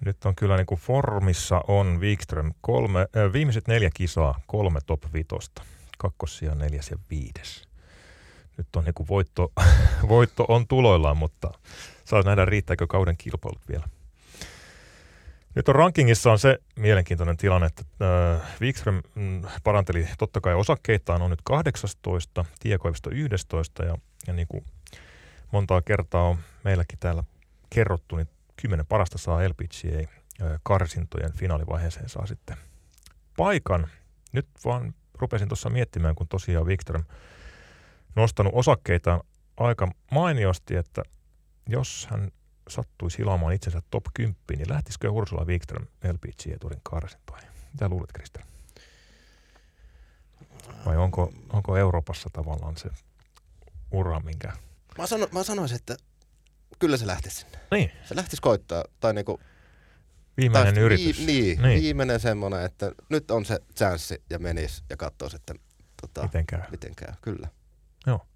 [0.05, 5.03] Nyt on kyllä niin kuin formissa on Wikström kolme, äh, viimeiset neljä kisaa, kolme top
[5.13, 5.63] vitosta,
[5.99, 7.67] kakkosia, neljäs ja viides
[8.57, 9.53] nyt on niin kuin voitto,
[10.09, 11.51] voitto on tuloillaan, mutta
[12.05, 13.89] saa nähdä riittääkö kauden kilpailut vielä.
[15.55, 17.85] Nyt on rankingissa on se mielenkiintoinen tilanne, että
[18.35, 24.49] äh, Wikström mm, paranteli totta kai osakkeitaan, on nyt 18, Tiekoivisto 11 ja, ja niin
[24.49, 24.65] kuin
[25.57, 27.25] montaa kertaa on meilläkin täällä
[27.71, 30.09] kerrottu, niin kymmenen parasta saa LPGA
[30.63, 32.57] karsintojen finaalivaiheeseen saa sitten
[33.37, 33.89] paikan.
[34.33, 37.05] Nyt vaan rupesin tuossa miettimään, kun tosiaan Wikström–
[38.17, 39.21] nostanut osakkeitaan
[39.57, 41.03] aika mainiosti, että
[41.69, 42.31] jos hän
[42.69, 47.49] sattui silaamaan itsensä top 10, niin lähtisikö Ursula Wikström LPG-eturin karsintoihin?
[47.73, 48.43] Mitä luulet, Kristel?
[50.87, 52.91] Vai onko, onko Euroopassa tavallaan se
[53.91, 54.53] ura, minkä...
[54.99, 55.97] Mä, sano, mä sanoisin, että
[56.79, 57.59] kyllä se lähtisi sinne.
[57.71, 57.91] Niin.
[58.05, 59.41] Se lähtisi koittaa, tai niinku...
[60.37, 61.21] Viimeinen tai yritys.
[61.21, 65.59] Vi, niin, niin, viimeinen semmoinen, että nyt on se chanssi ja menis ja katsoo sitten,
[66.01, 66.61] tota, miten käy.
[66.71, 67.49] Miten käy, kyllä.
[68.07, 68.27] Joo.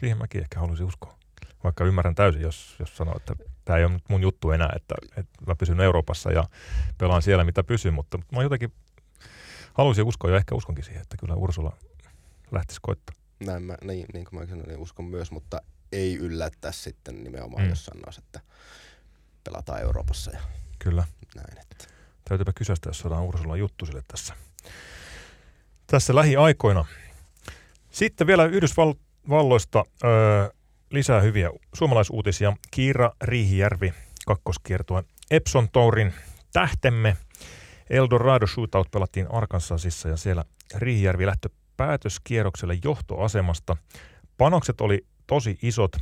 [0.00, 1.18] Siihen mäkin ehkä haluaisin uskoa.
[1.64, 5.44] Vaikka ymmärrän täysin, jos, jos sanoo, että tämä ei ole mun juttu enää, että, että
[5.46, 6.44] mä pysyn Euroopassa ja
[6.98, 8.72] pelaan siellä, mitä pysyn, mutta mä jotenkin
[9.74, 11.76] haluaisin uskoa ja ehkä uskonkin siihen, että kyllä Ursula
[12.50, 13.16] lähtisi koittaa.
[13.40, 15.62] Näin mä, niin, niin kuin mä sanoin, niin uskon myös, mutta
[15.92, 17.68] ei yllättää sitten nimenomaan, mm.
[17.68, 18.40] jos sanoisi, että
[19.44, 20.40] pelataan Euroopassa ja
[20.78, 21.04] Kyllä.
[21.34, 21.58] näin.
[21.58, 21.84] Että.
[22.28, 24.34] Täytyypä kysyä jos saadaan Ursula juttu sille tässä,
[25.86, 26.84] tässä lähiaikoina.
[27.90, 30.48] Sitten vielä Yhdysvalloista öö,
[30.90, 32.56] lisää hyviä suomalaisuutisia.
[32.70, 33.94] Kiira Riihijärvi
[34.26, 36.14] kakkoskiertuen Epson Tourin
[36.52, 37.16] tähtemme.
[37.90, 43.76] Eldorado Shootout pelattiin Arkansasissa ja siellä Riihijärvi lähtö päätöskierrokselle johtoasemasta.
[44.38, 45.92] Panokset oli tosi isot.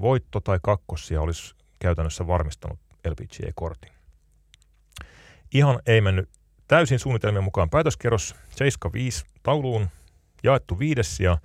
[0.00, 3.92] Voitto tai kakkossia olisi käytännössä varmistanut LPGA-kortin.
[5.54, 6.28] Ihan ei mennyt
[6.68, 9.88] täysin suunnitelmien mukaan päätöskierros 7-5 tauluun
[10.42, 11.38] jaettu viides ja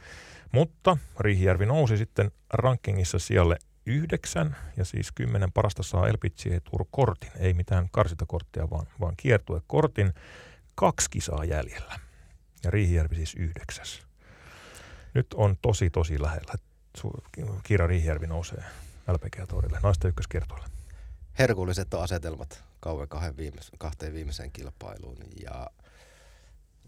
[0.51, 7.31] mutta Riihijärvi nousi sitten rankingissa sijalle yhdeksän ja siis kymmenen parasta saa LPGA Tour kortin,
[7.39, 10.13] ei mitään karsintakorttia, vaan, vaan kiertuekortin.
[10.75, 11.99] Kaksi kisaa jäljellä
[12.63, 14.07] ja Riihijärvi siis yhdeksäs.
[15.13, 16.53] Nyt on tosi tosi lähellä.
[17.63, 18.63] Kiira Riihijärvi nousee
[19.07, 20.65] LPGA-torille, naisten ykköskiertoille.
[21.39, 25.69] Herkulliset on asetelmat kauan kahden viimeis- kahteen viimeiseen kilpailuun ja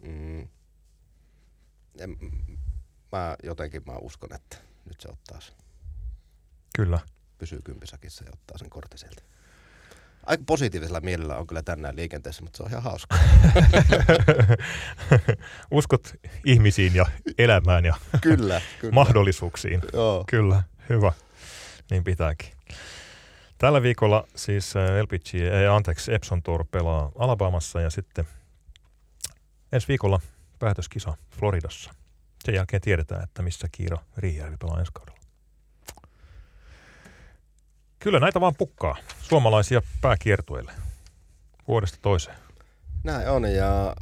[0.01, 0.47] mm,
[1.99, 2.17] en,
[3.11, 5.55] mä jotenkin mä uskon, että nyt se ottaa sen.
[6.75, 6.99] Kyllä.
[7.37, 9.21] Pysyy kympisakissa ja ottaa sen kortin sieltä.
[10.27, 13.17] Aika positiivisella mielellä on kyllä tänään liikenteessä, mutta se on ihan hauska.
[15.71, 16.13] Uskot
[16.45, 17.05] ihmisiin ja
[17.37, 18.93] elämään ja kyllä, kyllä.
[18.93, 19.81] mahdollisuuksiin.
[19.93, 20.23] Joo.
[20.29, 21.11] Kyllä, hyvä.
[21.91, 22.49] Niin pitääkin.
[23.57, 28.27] Tällä viikolla siis LPG, ei, anteeksi, Epson Tour pelaa Alabamassa ja sitten
[29.71, 30.19] ensi viikolla
[30.59, 31.91] päätöskisa Floridassa.
[32.45, 35.16] Sen jälkeen tiedetään, että missä Kiira Riihijärvi pelaa ensi kaudella.
[38.07, 38.95] Kyllä näitä vaan pukkaa.
[39.21, 40.71] Suomalaisia pääkiertueille
[41.67, 42.37] vuodesta toiseen.
[43.03, 43.95] Näin on ja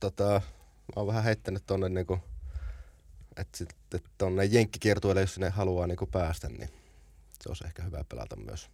[0.00, 2.18] tota, mä oon vähän heittänyt tonne niinku,
[3.36, 6.68] että sitten tonne jenkkikiertueelle, jos sinne haluaa niinku päästä, niin
[7.40, 8.70] se olisi ehkä hyvä pelata myös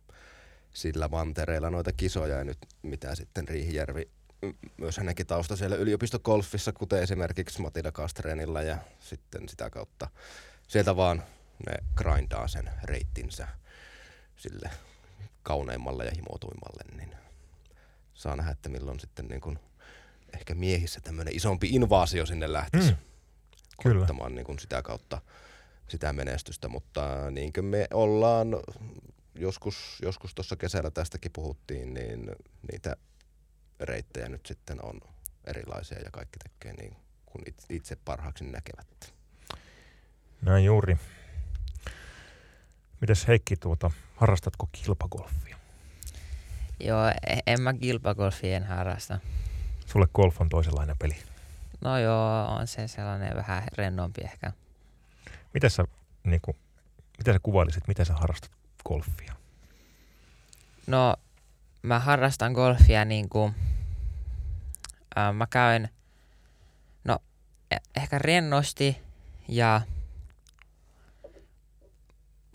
[0.73, 4.09] sillä mantereella noita kisoja ja nyt mitä sitten Riihijärvi
[4.77, 10.11] myös hänenkin tausta siellä yliopistokolfissa, kuten esimerkiksi Matilda Kastrenilla ja sitten sitä kautta
[10.69, 11.23] sieltä vaan
[11.67, 13.49] ne grindaa sen reittinsä
[14.37, 14.71] sille
[15.43, 17.17] kauneimmalle ja himotuimmalle, niin
[18.15, 19.59] saa nähdä, että milloin sitten niin kuin
[20.35, 22.97] ehkä miehissä tämmöinen isompi invaasio sinne lähtisi mm,
[23.83, 24.29] kyllä.
[24.29, 25.21] niin kuin sitä kautta
[25.89, 28.49] sitä menestystä, mutta niin kuin me ollaan
[29.35, 32.31] joskus, joskus tuossa kesällä tästäkin puhuttiin, niin
[32.73, 32.97] niitä
[33.81, 35.01] reittejä nyt sitten on
[35.45, 39.15] erilaisia ja kaikki tekee niin kuin itse parhaaksi näkevät.
[40.43, 40.99] Näin juuri.
[43.05, 45.57] Mites Heikki, tuota, harrastatko kilpagolfia?
[46.81, 49.19] Joo, e- en mä kilpagolfia en harrasta.
[49.87, 51.17] Sulle golf on toisenlainen peli.
[51.81, 54.53] No joo, on se sellainen vähän rennompi ehkä.
[55.55, 55.85] Miten sä,
[56.25, 56.57] niin kuin,
[57.19, 58.51] miten sä kuvailisit, miten sä harrastat
[58.85, 59.35] golfia?
[60.87, 61.17] No,
[61.83, 63.55] mä harrastan golfia niin kuin,
[65.19, 65.89] äh, mä käyn,
[67.05, 67.19] no
[67.71, 69.03] e- ehkä rennosti
[69.49, 69.81] ja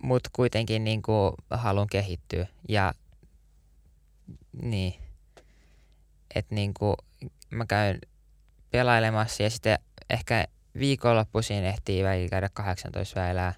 [0.10, 2.94] mut kuitenkin niin kuin haluan kehittyä ja
[4.62, 4.94] niin,
[6.36, 6.96] että niin kuin
[7.50, 8.00] mä käyn
[8.72, 10.48] pelailemassa ja sitten ehkä
[10.80, 13.54] viikonloppuisin ehtii välillä käydä 18 väylää.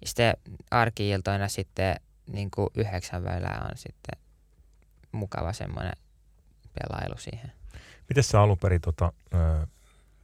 [0.00, 0.36] Ja sitten
[0.70, 4.22] arkiiltoina sitten niin kuin yhdeksän väylää on sitten
[5.12, 5.96] mukava semmoinen
[6.80, 7.52] pelailu siihen.
[8.08, 9.12] Miten sä alun perin tota,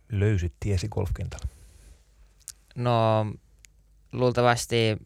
[0.09, 1.47] löysit tiesi golfkentällä?
[2.75, 3.27] No
[4.13, 4.97] luultavasti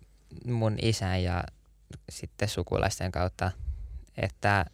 [0.46, 1.44] mun isän ja
[2.08, 3.50] sitten sukulaisten kautta,
[4.16, 4.64] että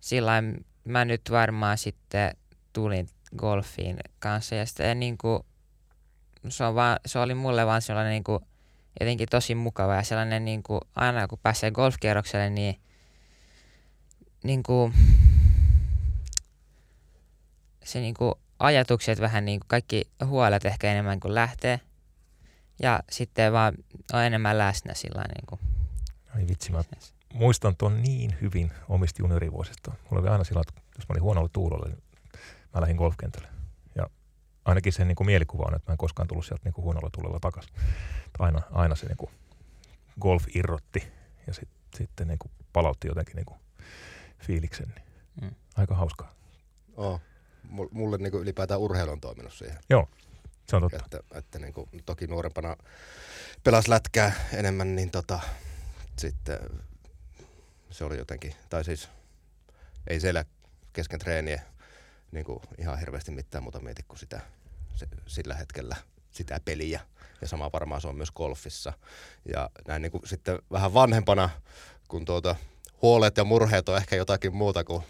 [0.00, 0.42] sillä
[0.84, 2.36] mä nyt varmaan sitten
[2.72, 5.40] tulin golfiin kanssa ja sitten niin kuin,
[6.48, 8.40] se, on vaan, se oli mulle vaan sellainen niin kuin,
[9.00, 12.80] jotenkin tosi mukava ja sellainen niin kuin, aina kun pääsee golfkierrokselle, niin,
[14.44, 14.94] niin kuin,
[17.84, 21.80] se niin kuin, ajatukset vähän niin kuin, kaikki huolet ehkä enemmän kuin lähtee
[22.82, 23.74] ja sitten vaan
[24.12, 25.60] on enemmän läsnä sillä niin kuin.
[26.36, 26.82] Ai vitsi, mä
[27.34, 29.92] muistan tuon niin hyvin omista juniorivuosista.
[30.10, 32.02] Mulla oli aina sillä, että jos mä olin huonolla tuulolla, niin
[32.74, 33.48] mä lähdin golfkentälle.
[33.94, 34.06] Ja
[34.64, 37.10] ainakin se niin kuin mielikuva on, että mä en koskaan tullut sieltä niin kuin huonolla
[37.12, 37.74] tuulella takaisin.
[38.38, 39.30] Aina, aina se niin kuin
[40.20, 41.12] golf irrotti
[41.46, 43.60] ja sit, sitten niin kuin palautti jotenkin niin kuin
[44.38, 44.94] fiiliksen.
[45.40, 45.54] Mm.
[45.76, 46.32] Aika hauskaa.
[46.96, 47.20] Oh.
[47.90, 49.78] Mulle niin kuin ylipäätään urheilu on toiminut siihen.
[49.90, 50.08] Joo,
[50.68, 50.98] se on totta.
[51.04, 52.76] Että, että niin kuin, toki nuorempana
[53.64, 55.40] pelas lätkää enemmän, niin tota,
[56.18, 56.58] sitten
[57.90, 59.08] se oli jotenkin, tai siis
[60.06, 60.44] ei siellä
[60.92, 61.62] kesken treeniä
[62.32, 64.40] niin kuin ihan hirveästi mitään muuta mieti kuin sitä
[64.94, 65.96] se, sillä hetkellä
[66.30, 67.00] sitä peliä.
[67.40, 68.92] Ja sama varmaan se on myös golfissa.
[69.54, 71.50] Ja näin niin kuin sitten vähän vanhempana,
[72.08, 72.56] kun tuota,
[73.02, 75.02] huolet ja murheet on ehkä jotakin muuta kuin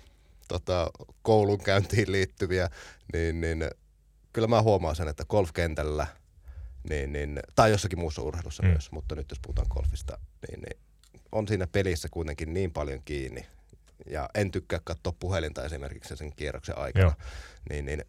[0.48, 0.90] tota,
[1.22, 2.70] koulun käyntiin liittyviä,
[3.12, 3.70] niin, niin
[4.36, 6.06] kyllä mä huomaan sen, että golfkentällä,
[6.88, 8.68] niin, niin, tai jossakin muussa urheilussa mm.
[8.68, 10.18] myös, mutta nyt jos puhutaan golfista,
[10.48, 10.80] niin, niin
[11.32, 13.46] on siinä pelissä kuitenkin niin paljon kiinni,
[14.10, 17.14] ja en tykkää katsoa puhelinta esimerkiksi sen kierroksen aikana, Joo.
[17.70, 18.04] niin, niin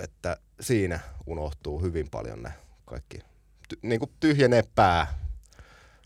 [0.00, 2.52] että siinä unohtuu hyvin paljon ne
[2.84, 3.18] kaikki,
[3.68, 5.18] ty, niin kuin tyhjenee pää,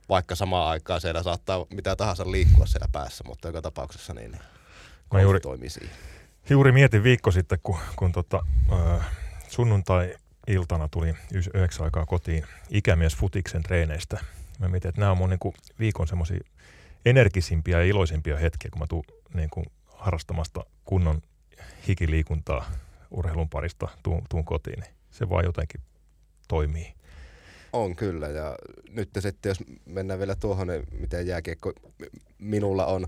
[0.08, 5.22] vaikka samaan aikaan siellä saattaa mitä tahansa liikkua siellä päässä, mutta joka tapauksessa niin, niin
[5.22, 6.17] juuri, toimii siihen.
[6.50, 8.40] Juuri mietin viikko sitten, kun, kun tota,
[8.72, 9.06] äh,
[9.48, 11.14] sunnuntai-iltana tuli
[11.54, 14.20] yhdeksän aikaa kotiin ikämies futiksen treeneistä.
[14.58, 16.40] Mä mietin, että nämä on mun niin kuin, viikon semmoisia
[17.04, 21.22] energisimpiä ja iloisimpia hetkiä, kun mä tuun niin kuin, harrastamasta kunnon
[21.88, 22.70] hikiliikuntaa
[23.10, 24.80] urheilun parista tuun, tuun kotiin.
[24.80, 25.80] Niin se vaan jotenkin
[26.48, 26.94] toimii.
[27.72, 28.56] On kyllä ja
[28.90, 31.72] nyt sitten jos mennään vielä tuohon, niin miten jääkiekko
[32.38, 33.06] minulla on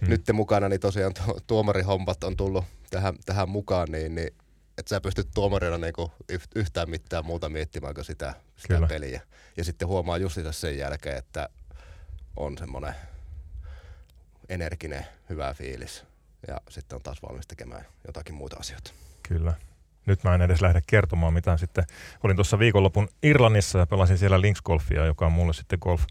[0.00, 0.08] hmm.
[0.08, 1.12] nyt mukana, niin tosiaan
[1.46, 4.30] tuomarihompat on tullut tähän, tähän mukaan, niin, niin
[4.78, 6.12] että sä pystyt tuomarina niinku
[6.54, 9.20] yhtään mitään muuta miettimään kuin sitä, sitä peliä.
[9.56, 11.48] Ja sitten huomaa justissa sen jälkeen, että
[12.36, 12.94] on semmoinen
[14.48, 16.04] energinen, hyvä fiilis.
[16.48, 18.90] Ja sitten on taas valmis tekemään jotakin muita asioita.
[19.28, 19.54] Kyllä.
[20.06, 21.84] Nyt mä en edes lähde kertomaan mitään sitten.
[22.22, 26.02] Olin tuossa viikonlopun Irlannissa ja pelasin siellä linksgolfia, joka on mulle sitten golf,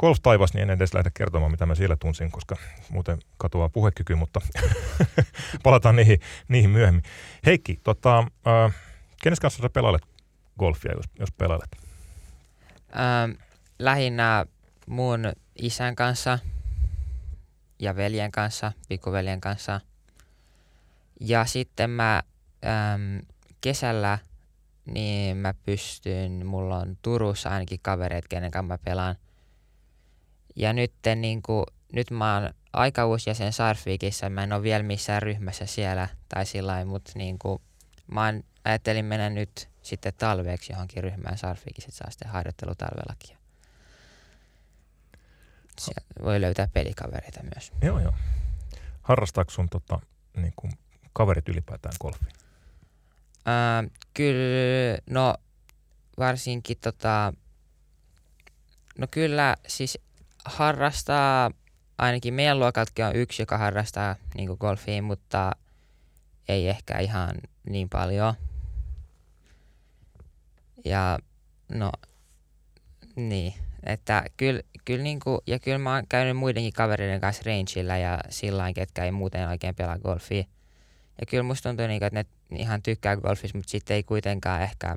[0.00, 2.56] golf taivas, niin en edes lähde kertomaan, mitä mä siellä tunsin, koska
[2.90, 4.40] muuten katoaa puhekyky, mutta
[5.62, 7.02] palataan niihin, niihin myöhemmin.
[7.46, 8.74] Heikki, tota, äh,
[9.22, 10.02] kenes kanssa sä pelailet
[10.58, 11.76] golfia, jos, jos pelailet?
[13.78, 14.46] Lähinnä
[14.86, 15.32] mun
[15.62, 16.38] isän kanssa
[17.78, 19.80] ja veljen kanssa, pikkuveljen kanssa.
[21.20, 22.22] Ja sitten mä
[22.64, 23.26] äm,
[23.60, 24.18] kesällä
[24.84, 29.16] niin mä pystyn, mulla on Turussa ainakin kavereet, kenen kanssa mä pelaan.
[30.56, 34.82] Ja nyt, niin kuin, nyt mä oon aika uusi jäsen Sarfiikissa, mä en ole vielä
[34.82, 37.62] missään ryhmässä siellä tai sillä mutta niin kuin,
[38.14, 43.36] mä oon, ajattelin mennä nyt sitten talveeksi johonkin ryhmään Sarfiikissa, että saa sitten harjoittelutalvellakin.
[45.78, 47.72] Siellä voi löytää pelikavereita myös.
[47.82, 48.12] Joo, joo.
[49.02, 50.00] Harrastaako sun tota,
[50.36, 50.72] niin kuin
[51.12, 52.32] kaverit ylipäätään golfia?
[53.46, 53.84] Ää,
[54.14, 55.34] kyllä, no
[56.18, 57.32] varsinkin tota,
[58.98, 59.98] no kyllä siis
[60.44, 61.50] harrastaa,
[61.98, 65.52] ainakin meidän luokaltakin on yksi, joka harrastaa niin golfia, mutta
[66.48, 67.30] ei ehkä ihan
[67.68, 68.34] niin paljon.
[70.84, 71.18] Ja
[71.74, 71.92] no,
[73.16, 73.54] niin,
[73.86, 78.72] että kyllä, kyllä niinku, ja kyllä mä oon käynyt muidenkin kavereiden kanssa rangeilla ja sillä
[78.72, 80.44] ketkä ei muuten oikein pelaa golfia.
[81.20, 84.96] Ja kyllä musta tuntuu, niinku, että ne ihan tykkää golfista, mutta sitten ei kuitenkaan ehkä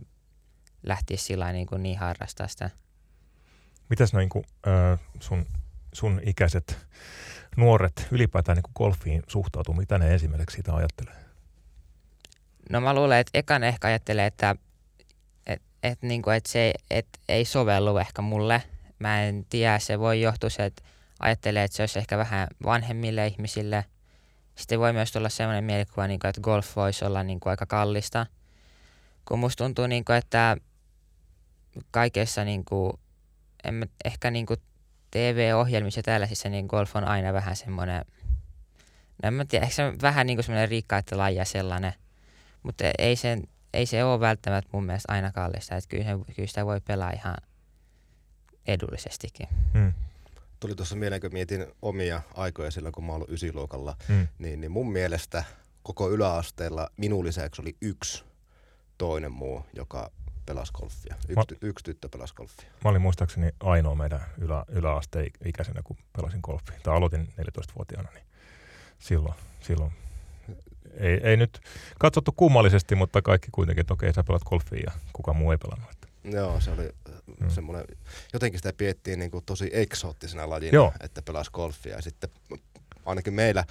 [0.84, 2.70] lähtisi sillä niin, niin harrastaa sitä.
[3.90, 5.46] Mitäs noin kuin, äh, sun,
[5.94, 6.88] sun ikäiset
[7.58, 9.74] nuoret ylipäätään niin golfiin suhtautuu?
[9.74, 11.16] Mitä ne esimerkiksi siitä ajattelee?
[12.70, 14.56] No mä luulen, että ekan ehkä ajattelee, että
[15.46, 18.64] et, et, niin kuin, että se et, ei sovellu ehkä mulle.
[19.00, 20.84] Mä en tiedä, se voi johtua se, että
[21.20, 23.86] ajattelee, että se olisi ehkä vähän vanhemmille ihmisille–
[24.56, 27.66] sitten voi myös tulla sellainen mielikuva, niin kuin, että golf voisi olla niin kuin, aika
[27.66, 28.26] kallista.
[29.26, 30.58] Kun musta tuntuu, niin kuin, että
[31.92, 32.94] kaikessa niin kuin,
[33.64, 34.60] en mä, ehkä niin kuin
[35.12, 38.06] TV-ohjelmissa ja tällaisissa niin golf on aina vähän semmoinen,
[39.24, 41.94] no en mä tiedä, ehkä se on vähän niin kuin semmoinen rikkaiden lajia sellainen,
[42.64, 46.66] mutta ei, sen, ei se ole välttämättä mun mielestä aina kallista, että kyllä, kyllä sitä
[46.66, 47.38] voi pelaa ihan
[48.68, 49.48] edullisestikin.
[49.74, 49.94] Hmm
[50.64, 54.28] tuli tuossa mieleen, kun mietin omia aikoja silloin, kun mä ollut ysiluokalla, mm.
[54.40, 55.44] niin, niin mun mielestä
[55.84, 58.24] koko yläasteella minun lisäksi oli yksi
[58.98, 60.12] toinen muu, joka
[60.46, 61.16] pelasi golfia.
[61.16, 62.70] Yksi, mä, yksi tyttö pelasi golfia.
[62.84, 66.80] Mä olin muistaakseni ainoa meidän ylä, yläasteen ikäisenä, kun pelasin golfia.
[66.84, 68.26] Tai aloitin 14-vuotiaana, niin
[69.00, 69.92] silloin, silloin
[70.94, 71.62] ei, ei nyt
[72.00, 75.90] katsottu kummallisesti, mutta kaikki kuitenkin, että okei, sä pelat golfia ja kuka muu ei pelannut.
[76.24, 76.90] Joo, se oli
[77.40, 77.50] mm.
[77.50, 77.86] semmoinen,
[78.34, 80.94] jotenkin sitä piettiin niin kuin tosi eksoottisena lajina, Joo.
[81.00, 81.96] että pelasi golfia.
[81.96, 82.30] Ja sitten
[83.06, 83.66] ainakin meillä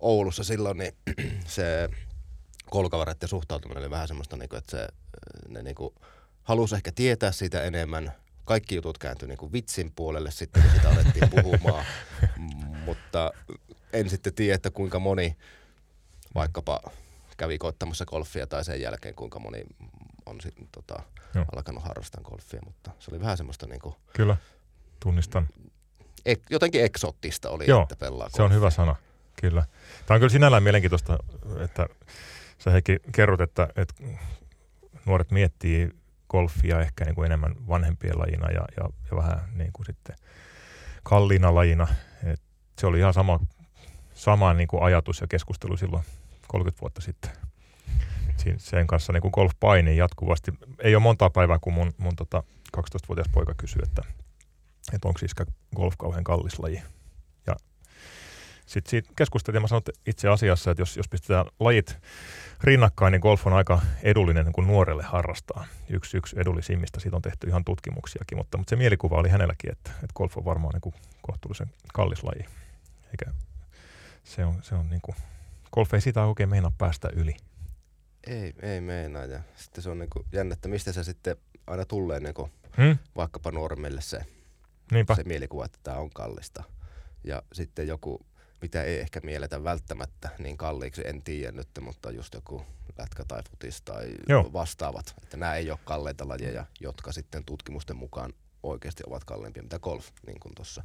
[0.00, 0.92] Oulussa silloin, niin
[1.46, 1.88] se
[2.70, 4.88] kolkavareiden suhtautuminen oli vähän semmoista, niin kuin, että se,
[5.48, 5.94] ne niin kuin,
[6.42, 8.12] halusi ehkä tietää siitä enemmän.
[8.44, 11.84] Kaikki jutut kääntyi niin kuin vitsin puolelle sitten, kun sitä alettiin puhumaan.
[12.86, 13.30] Mutta
[13.92, 15.36] en sitten tiedä, että kuinka moni
[16.34, 16.80] vaikkapa
[17.36, 19.62] kävi koittamassa golfia tai sen jälkeen kuinka moni
[20.26, 21.02] on sit, tota,
[21.56, 24.36] alkanut harrastaa golfia, mutta se oli vähän semmoista niin kuin, Kyllä,
[25.00, 25.48] tunnistan.
[26.26, 28.36] Ek, jotenkin eksoottista oli, Joo, että pelaa golfia.
[28.36, 28.96] se on hyvä sana,
[29.40, 29.64] kyllä.
[30.06, 31.18] Tämä on kyllä sinällään mielenkiintoista,
[31.64, 31.86] että
[32.58, 33.94] sä Heikki kerrot, että, että
[35.06, 35.90] nuoret miettii
[36.28, 40.16] golfia ehkä niin kuin enemmän vanhempien lajina ja, ja, ja vähän niin kuin sitten
[41.02, 41.88] kalliina lajina.
[42.24, 42.42] Et
[42.78, 43.40] se oli ihan sama,
[44.14, 46.04] sama niin kuin ajatus ja keskustelu silloin
[46.48, 47.30] 30 vuotta sitten.
[48.56, 50.52] Sen kanssa niin kuin golf painii jatkuvasti.
[50.78, 52.42] Ei ole montaa päivää, kun mun, mun tota
[52.76, 54.02] 12-vuotias poika kysyy, että,
[54.92, 55.34] että onko siis
[55.76, 56.82] golf kauhean kallis laji.
[58.70, 61.98] Sitten siitä keskusteltiin, mä sanoin että itse asiassa, että jos, jos pistetään lajit
[62.60, 65.66] rinnakkain, niin golf on aika edullinen niin kuin nuorelle harrastaa.
[65.88, 69.90] Yksi, yksi edullisimmista, siitä on tehty ihan tutkimuksiakin, mutta, mutta se mielikuva oli hänelläkin, että,
[69.90, 72.44] että golf on varmaan niin kuin kohtuullisen kallis laji.
[73.10, 73.32] Eikä
[74.24, 75.16] se on, se on niin kuin,
[75.72, 77.36] golf ei sitä oikein meinaa päästä yli.
[78.26, 79.24] Ei, ei meinaa.
[79.24, 82.52] Ja sitten se on niin kuin jännä, että mistä se sitten aina tulee niin kuin
[82.76, 82.98] hmm?
[83.16, 84.20] vaikkapa nuoremmille se,
[84.92, 85.14] Niinpä.
[85.14, 86.64] se mielikuva, että tämä on kallista.
[87.24, 88.26] Ja sitten joku,
[88.62, 92.66] mitä ei ehkä mielletä välttämättä niin kalliiksi, en tiedä nyt, mutta just joku
[92.98, 94.52] lätkä tai futis tai Joo.
[94.52, 95.14] vastaavat.
[95.22, 100.08] Että nämä ei ole kalleita lajeja, jotka sitten tutkimusten mukaan oikeasti ovat kalliimpia, mitä golf,
[100.26, 100.84] niin kuin tuossa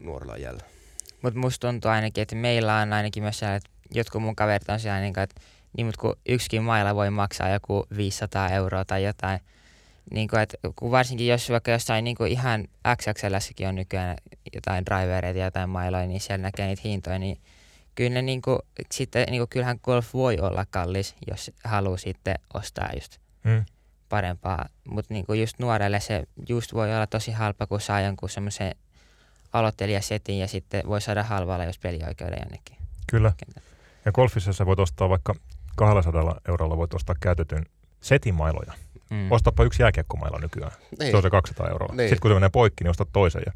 [0.00, 0.66] nuorella jäljellä.
[1.22, 4.80] Mutta musta tuntuu ainakin, että meillä on ainakin myös siellä, että jotkut mun kaverit on
[4.80, 5.40] siellä, niin kuin, että
[5.76, 9.40] niin, mutta kun yksikin mailla voi maksaa joku 500 euroa tai jotain,
[10.10, 12.64] niin kuin, että kun varsinkin jos vaikka jossain niin kuin ihan
[12.96, 14.16] XXLssäkin on nykyään
[14.54, 17.40] jotain drivereita ja jotain mailoja, niin siellä näkee niitä hintoja, niin
[17.94, 18.58] kyllä ne niin kuin,
[18.92, 23.64] sitten, niin kuin, kyllähän golf voi olla kallis, jos haluaa sitten ostaa just Hmm.
[24.08, 28.74] parempaa, mutta niin just nuorelle se just voi olla tosi halpa, kun saa jonkun semmoisen
[29.52, 32.76] aloittelijasetin ja sitten voi saada halvalla, jos pelioikeuden jonnekin.
[33.06, 33.32] Kyllä.
[34.04, 35.34] Ja golfissa sä voit ostaa vaikka
[35.76, 37.66] 200 eurolla voit ostaa käytetyn
[38.00, 38.72] setin mailoja.
[39.12, 39.32] Mm.
[39.32, 40.72] Ostapa yksi jääkiekkomailla nykyään.
[40.98, 41.10] Niin.
[41.10, 41.94] Se on se 200 euroa.
[41.94, 42.08] Niin.
[42.08, 43.52] Sitten kun se menee poikki, niin ostat toisen ja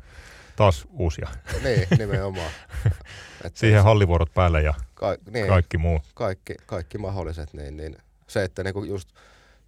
[0.57, 1.29] taas uusia.
[1.63, 2.51] Niin, nimenomaan.
[3.55, 6.01] Siihen hallivuorot päälle ja ka- niin, kaikki muu.
[6.15, 7.53] Kaikki, kaikki mahdolliset.
[7.53, 7.97] Niin, niin.
[8.27, 9.09] Se, että niinku just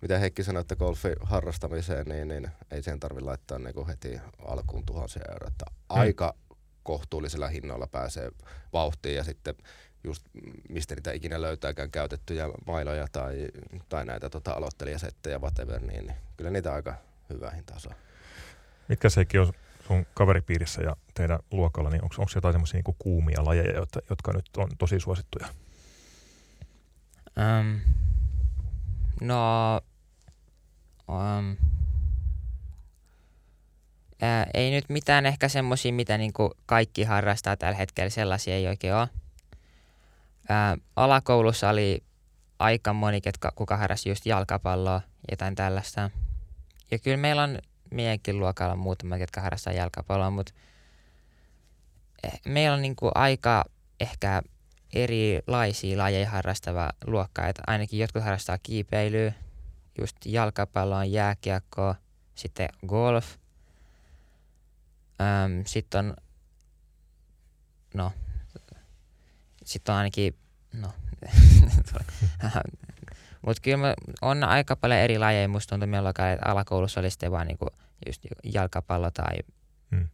[0.01, 4.87] mitä Heikki sanoi, että golfi harrastamiseen, niin, niin ei sen tarvitse laittaa niin heti alkuun
[4.87, 5.48] tuhansia euroa.
[5.48, 5.74] Että mm.
[5.88, 6.35] Aika
[6.83, 8.31] kohtuullisella hinnalla pääsee
[8.72, 9.55] vauhtiin ja sitten
[10.09, 10.27] just
[10.68, 13.49] mistä niitä ikinä löytääkään käytettyjä mailoja tai,
[13.88, 16.94] tai näitä tota, aloittelijasettejä, whatever, niin, niin kyllä niitä aika
[17.31, 17.94] hyvä hinta saa.
[18.88, 19.53] Mitkä sekin on
[19.87, 24.57] sun kaveripiirissä ja teidän luokalla, niin onko jotain semmoisia niin kuumia lajeja, jotka, jotka nyt
[24.57, 25.49] on tosi suosittuja?
[27.61, 27.81] Um,
[29.21, 29.81] no,
[31.09, 31.57] um,
[34.21, 38.94] ää, ei nyt mitään ehkä semmoisia, mitä niinku kaikki harrastaa tällä hetkellä, sellaisia ei oikein
[38.94, 39.09] ole.
[40.49, 42.05] Ää, alakoulussa oli
[42.59, 46.11] aika moni, ketkä, kuka harrasti just jalkapalloa, jotain tällaista.
[46.91, 47.59] Ja kyllä meillä on
[47.91, 50.53] meidänkin luokalla muutama, ketkä harrastaa jalkapalloa, mutta
[52.47, 53.65] meillä on niinku aika
[54.01, 54.43] ehkä
[54.95, 57.47] erilaisia lajeja harrastava luokka.
[57.47, 59.33] Että ainakin jotkut harrastaa kiipeilyä,
[60.01, 61.95] just jalkapalloa, jääkiekkoa,
[62.35, 63.27] sitten golf.
[65.67, 66.17] Sitten on,
[67.95, 68.13] no,
[69.68, 70.35] sitten on ainakin,
[70.72, 70.92] no,
[73.46, 75.48] mutta kyllä on aika paljon eri lajeja.
[75.48, 77.66] Musta tuntuu meillä että alakoulussa oli sitten vaan niinku
[78.07, 79.37] just jalkapallo tai
[79.90, 80.09] hmm.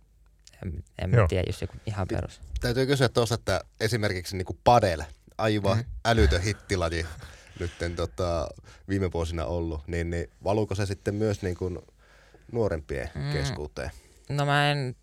[0.63, 2.41] en, en mä tiedä, just joku ihan perus.
[2.61, 5.03] Täytyy kysyä tuossa, että esimerkiksi niinku padel,
[5.39, 5.93] aivan mm-hmm.
[6.05, 7.07] älytön hittilaji
[7.61, 8.49] nyt tota,
[8.89, 11.79] viime vuosina ollut, niin, niin valuuko se sitten myös niin kuin
[12.53, 13.33] nuorempien mm.
[13.33, 13.91] keskuuteen?
[14.29, 14.97] No mä en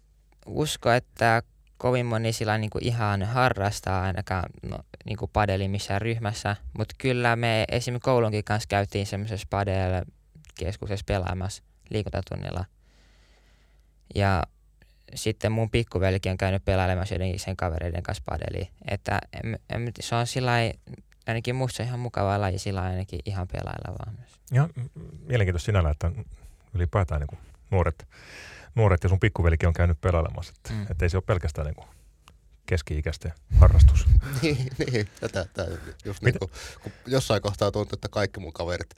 [0.46, 1.44] usko, että
[1.82, 6.96] kovin moni sillä niin kuin ihan harrastaa ainakaan no, niin kuin padeli missään ryhmässä, mutta
[6.98, 12.66] kyllä me esimerkiksi koulunkin kanssa käytiin semmoisessa padel-keskuksessa pelaamassa liikuntatunnilla.
[14.16, 14.44] Ja
[15.16, 18.68] sitten mun pikkuvelikin on käynyt pelailemassa jotenkin sen kavereiden kanssa padeliin.
[18.88, 20.52] Että en, en, se on sillä
[21.28, 24.32] ainakin musta ihan mukava laji sillä ainakin ihan pelailla vaan myös.
[24.52, 24.70] Ja
[25.28, 26.12] mielenkiintoista sinällä, että
[26.74, 27.40] ylipäätään niin
[27.72, 28.08] nuoret,
[28.76, 30.54] nuoret ja sun pikkuvelikin on käynyt pelailemassa.
[30.58, 30.86] Että, mm.
[30.90, 31.88] että ei se ole pelkästään niin kuin
[32.66, 34.06] keski-ikäisten harrastus.
[34.42, 35.72] niin, niin, tätä, tätä
[36.06, 36.52] just niin kuin,
[36.84, 38.90] kun jossain kohtaa tuntui, että kaikki mun kaverit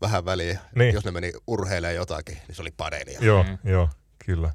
[0.00, 0.94] vähän väliä, niin.
[0.94, 3.18] jos ne meni urheilemaan jotakin, niin se oli padelia.
[3.22, 3.70] Joo, mm.
[3.70, 3.88] joo,
[4.26, 4.52] kyllä.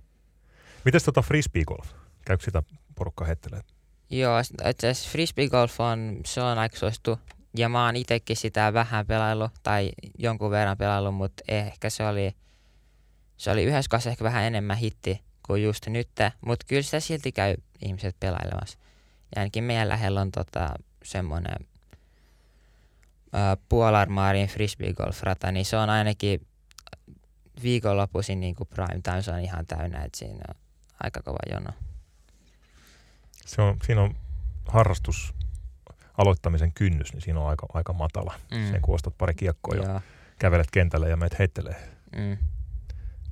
[0.85, 1.87] Mites tota frisbeegolf?
[2.25, 2.63] Käykö sitä
[2.95, 3.61] porukka heittelee?
[4.09, 4.39] Joo,
[4.69, 7.19] itse asiassa frisbeegolf on, se on aika suosittu.
[7.57, 12.35] Ja mä oon itekin sitä vähän pelailu tai jonkun verran pelailu, mutta ehkä se oli,
[13.39, 16.09] se oli yhdessä kanssa ehkä vähän enemmän hitti kuin just nyt,
[16.45, 18.77] mutta kyllä sitä silti käy ihmiset pelailemassa.
[19.35, 20.73] Ja ainakin meidän lähellä on tota,
[21.03, 21.67] semmoinen
[23.69, 26.47] Puolarmaarin frisbeegolf-rata, niin se on ainakin
[27.63, 30.55] viikonloppuisin niin kuin prime time, se on ihan täynnä, että siinä on
[31.03, 31.69] aika kova jono.
[33.45, 34.15] Se on, siinä on
[34.67, 35.33] harrastus
[36.17, 38.33] aloittamisen kynnys, niin siinä on aika, aika matala.
[38.51, 38.71] Mm.
[38.71, 40.01] Sen kun ostat pari kiekkoa ja
[40.39, 41.89] kävelet kentälle ja meet heittelee.
[42.15, 42.37] Mm.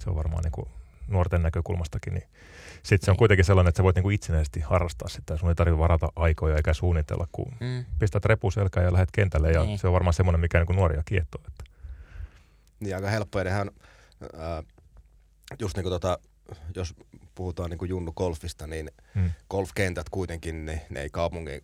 [0.07, 0.67] Se on varmaan niin kuin
[1.07, 2.27] nuorten näkökulmastakin, niin
[2.83, 3.17] sitten se on niin.
[3.17, 5.37] kuitenkin sellainen, että sä voit niinku itsenäisesti harrastaa sitä.
[5.37, 7.85] Sun ei tarvitse varata aikoja eikä suunnitella, kun mm.
[7.99, 9.51] pistät repuselkään ja lähdet kentälle.
[9.51, 9.79] Ja niin.
[9.79, 11.41] se on varmaan semmoinen, mikä niinku nuoria kiehtoo.
[11.47, 11.63] Että.
[12.79, 13.39] Niin aika helppo.
[13.39, 13.71] Edehän,
[14.23, 14.63] äh,
[15.59, 16.19] just niin kuin tota,
[16.75, 16.95] jos
[17.35, 19.31] puhutaan niin kuin Junnu Golfista, niin mm.
[19.49, 21.61] golfkentät kuitenkin, ne, ne ei kaupungin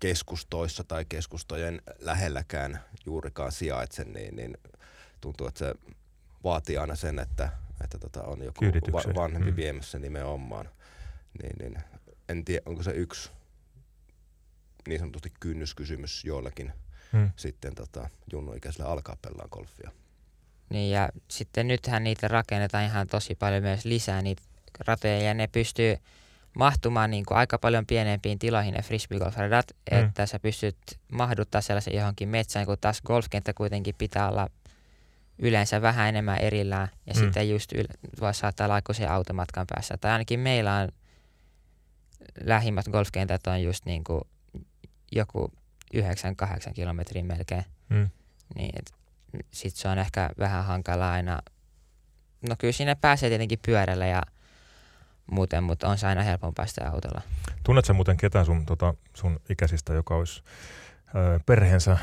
[0.00, 4.56] keskustoissa tai keskustojen lähelläkään juurikaan sijaitse, niin, niin
[5.20, 5.74] tuntuu, että se
[6.44, 7.48] vaatii aina sen, että
[7.84, 9.56] että tota, on joku va- vanhempi mm.
[9.56, 10.68] viemässä nimenomaan.
[11.42, 11.84] Niin, niin,
[12.28, 13.30] en tiedä, onko se yksi
[14.88, 16.72] niin sanotusti kynnyskysymys joillakin
[17.12, 17.30] mm.
[17.36, 19.90] sitten tota, junnuikäisellä alkaa pelaa golfia.
[20.70, 24.42] Niin ja sitten nythän niitä rakennetaan ihan tosi paljon myös lisää niitä
[24.86, 25.96] ratoja ja ne pystyy
[26.56, 29.98] mahtumaan niin kuin aika paljon pienempiin tiloihin ne frisbeegolf-radat, mm.
[29.98, 30.76] että sä pystyt
[31.12, 34.48] mahduttaa sellaisen johonkin metsään, kun taas golfkenttä kuitenkin pitää olla
[35.38, 37.20] yleensä vähän enemmän erillään ja mm.
[37.20, 39.96] sitten just yl- voi saattaa olla sen automatkan päässä.
[39.96, 40.88] Tai ainakin meillä on
[42.44, 44.20] lähimmät golfkentät on just niin kuin
[45.12, 45.52] joku
[45.96, 46.00] 9-8
[46.74, 47.64] kilometriä melkein.
[47.88, 48.10] Mm.
[48.54, 48.84] Niin
[49.50, 51.38] sitten se on ehkä vähän hankala aina.
[52.48, 54.22] No kyllä sinne pääsee tietenkin pyörällä ja
[55.30, 57.22] muuten, mutta on se aina helpompaa sitä autolla.
[57.64, 60.42] Tunnetko muuten ketään sun, tota, sun ikäisistä, joka olisi
[61.14, 61.98] ö, perheensä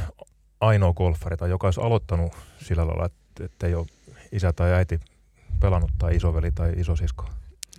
[0.59, 3.87] ainoa golfari tai joka olisi aloittanut sillä lailla, että että ei ole
[4.31, 4.99] isä tai äiti
[5.59, 7.29] pelannut tai isoveli tai isosisko?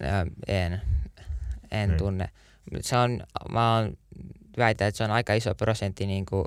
[0.01, 0.81] Ja, en,
[1.71, 1.99] en niin.
[1.99, 2.29] tunne.
[2.81, 3.21] Se on,
[3.53, 3.97] mä oon
[4.57, 6.45] väitän, että se on aika iso prosentti niin kuin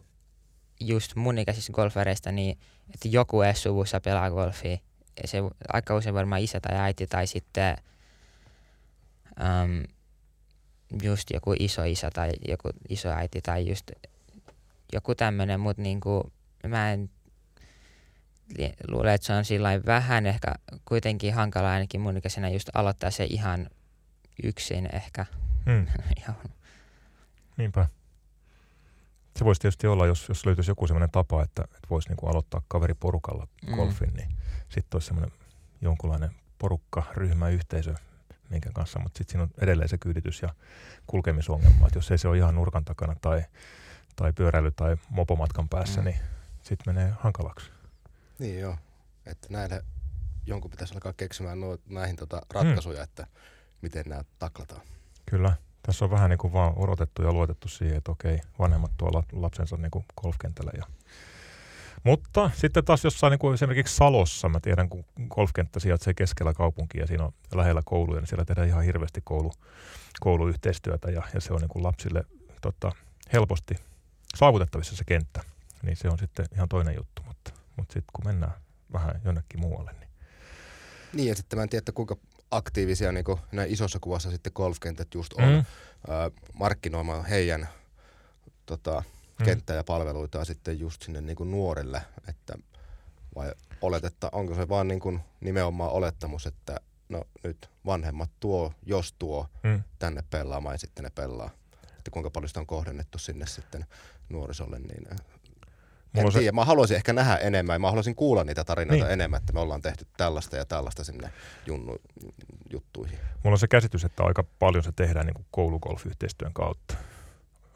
[0.80, 2.58] just mun ikäisistä golfareista, niin
[2.94, 4.78] että joku edes suvussa pelaa golfia.
[5.22, 5.38] Ja se
[5.74, 7.78] aika usein varmaan isä tai äiti tai sitten
[9.40, 9.84] um,
[11.04, 13.92] just joku iso isä tai joku iso äiti tai just
[14.94, 16.32] joku tämmöinen, mutta niinku,
[16.68, 17.10] mä en
[18.88, 20.54] luulen, että se on sillä vähän ehkä
[20.86, 23.70] kuitenkin hankala ainakin mun ikäisenä just aloittaa se ihan
[24.44, 25.26] yksin ehkä.
[25.66, 25.88] Hmm.
[27.58, 27.88] Niinpä.
[29.36, 32.62] Se voisi tietysti olla, jos, jos löytyisi joku sellainen tapa, että, että voisi niinku aloittaa
[32.68, 33.76] kaveriporukalla mm.
[33.76, 34.16] golfin, mm.
[34.16, 34.30] niin
[34.70, 35.32] sitten olisi semmoinen
[35.82, 37.96] jonkunlainen porukka, ryhmä, yhteisö,
[38.50, 40.50] minkä kanssa, mutta sitten siinä on edelleen se kyyditys ja
[41.08, 43.44] kulkemisongelma, että jos ei se ole ihan nurkan takana tai,
[44.16, 46.06] tai pyöräily tai mopomatkan päässä, mm.
[46.06, 46.20] niin
[46.62, 47.77] sitten menee hankalaksi.
[48.40, 48.78] Niin joo,
[49.26, 49.84] että näille
[50.46, 53.04] jonkun pitäisi alkaa keksimään no, näihin tota ratkaisuja, mm.
[53.04, 53.28] että
[53.82, 54.82] miten nämä taklataan.
[55.26, 55.54] Kyllä.
[55.84, 59.78] Tässä on vähän niin kuin vaan odotettu ja luotettu siihen, että okei, vanhemmat tuo lapsensa
[59.78, 60.72] niin kuin golfkentällä.
[60.78, 60.84] Ja...
[62.04, 67.02] Mutta sitten taas jossain niin kuin esimerkiksi Salossa, mä tiedän, kun golfkenttä sijaitsee keskellä kaupunkia
[67.02, 69.52] ja siinä on lähellä kouluja, niin siellä tehdään ihan hirveästi koulu,
[70.20, 72.24] kouluyhteistyötä ja, ja se on niin kuin lapsille
[72.62, 72.92] tota,
[73.34, 73.76] helposti
[74.36, 75.42] saavutettavissa se kenttä.
[75.84, 77.24] Niin se on sitten ihan toinen juttu,
[77.78, 78.54] mutta sitten kun mennään
[78.94, 80.10] vähän jonnekin muualle, niin...
[81.14, 82.18] Niin ja sitten mä en tiedä, kuinka
[82.52, 85.66] aktiivisia niin näin isossa kuvassa sitten golfkentät just on mm.
[86.10, 87.70] ää, markkinoimaan heidän
[88.66, 89.04] tota,
[89.40, 89.46] mm.
[89.46, 92.54] kenttää ja palveluita sitten just sinne niin kuin nuorille, että
[93.36, 93.52] vai
[93.82, 99.48] oletetta, onko se vaan niin kuin nimenomaan olettamus, että no nyt vanhemmat tuo, jos tuo
[99.64, 99.84] mm.
[100.00, 101.50] tänne pelaamaan ja sitten ne pelaa.
[101.98, 103.86] Että kuinka paljon sitä on kohdennettu sinne sitten
[104.30, 105.08] nuorisolle, niin
[106.16, 106.40] en se...
[106.40, 109.14] tiedä, mä haluaisin ehkä nähdä enemmän, mä haluaisin kuulla niitä tarinoita niin.
[109.14, 111.30] enemmän, että me ollaan tehty tällaista ja tällaista sinne
[111.66, 111.96] junnu,
[112.72, 113.20] juttuihin.
[113.44, 116.94] Mulla on se käsitys, että aika paljon se tehdään niin kuin koulugolf-yhteistyön kautta.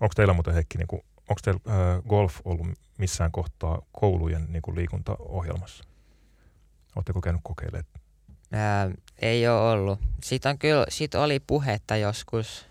[0.02, 2.68] Onko teillä muuten Heikki, niin kuin, onko teillä äh, golf ollut
[2.98, 5.84] missään kohtaa koulujen niin kuin liikuntaohjelmassa?
[6.96, 7.86] Oletteko käynyt kokeilemaan?
[8.52, 10.00] Ää, ei ole ollut.
[10.24, 12.66] Siitä, on kyllä, siitä oli puhetta joskus,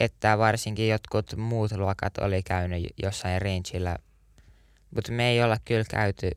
[0.00, 3.96] että varsinkin jotkut muut luokat oli käynyt jossain rangeillä
[4.94, 6.30] mutta me ei olla kyllä käyty,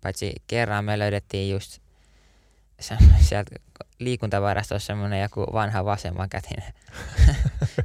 [0.00, 1.78] paitsi kerran me löydettiin just
[3.20, 3.54] sieltä
[3.98, 6.74] liikuntavarastossa semmoinen joku vanha vasemmankätinen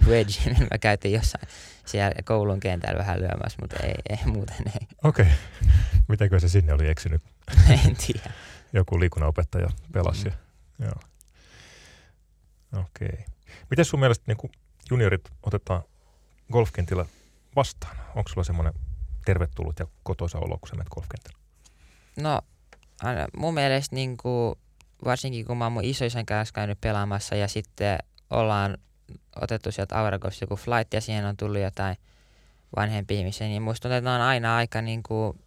[0.07, 1.47] wedge, millä mä käytin jossain
[1.85, 4.87] siellä koulun kentällä vähän lyömässä, mutta ei, ei muuten ei.
[5.03, 5.25] Okei.
[5.25, 5.37] Okay.
[6.07, 7.21] Mitäkö se sinne oli eksynyt?
[7.85, 8.31] en tiedä.
[8.73, 10.29] Joku liikunnanopettaja pelasi.
[10.29, 10.85] Mm.
[10.85, 10.99] Joo.
[12.73, 13.07] Okei.
[13.07, 13.25] Okay.
[13.69, 14.51] Miten sun mielestä niin
[14.89, 15.83] juniorit otetaan
[16.51, 17.05] golfkentillä
[17.55, 17.97] vastaan?
[18.15, 18.73] Onko sulla semmoinen
[19.25, 21.39] tervetullut ja kotoisa olo, kun sä menet golfkentällä?
[22.17, 22.41] No,
[23.37, 24.55] mun mielestä niin kuin,
[25.05, 27.99] varsinkin kun mä oon mun isoisän kanssa käynyt pelaamassa ja sitten
[28.29, 28.77] ollaan
[29.41, 31.97] otettu sieltä Auragosta joku flight ja siihen on tullut jotain
[32.75, 35.39] vanhempia ihmisiä, niin musta tuntuu, että ne on aina aika niin kuin,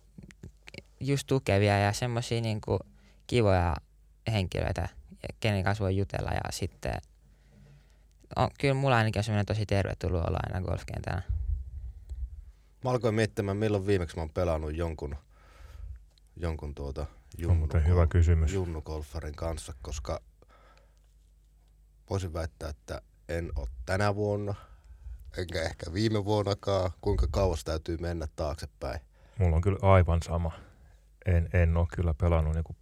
[1.00, 2.60] just tukevia ja semmoisia niin
[3.26, 3.76] kivoja
[4.32, 4.88] henkilöitä,
[5.40, 6.94] kenen kanssa voi jutella ja sitten
[8.36, 11.22] on, kyllä mulla ainakin on semmoinen tosi tervetullut olla aina golfkentällä.
[12.84, 15.16] Mä alkoin miettimään, milloin viimeksi mä oon pelannut jonkun,
[16.36, 17.06] jonkun tuota
[17.38, 18.52] junnu, hyvä kysymys.
[18.52, 20.20] junnugolfarin kanssa, koska
[22.10, 24.54] voisin väittää, että en ole tänä vuonna,
[25.36, 29.00] enkä ehkä viime vuonnakaan, kuinka kauas täytyy mennä taaksepäin.
[29.38, 30.52] Mulla on kyllä aivan sama.
[31.26, 32.76] En, en ole kyllä pelannut niin kuin...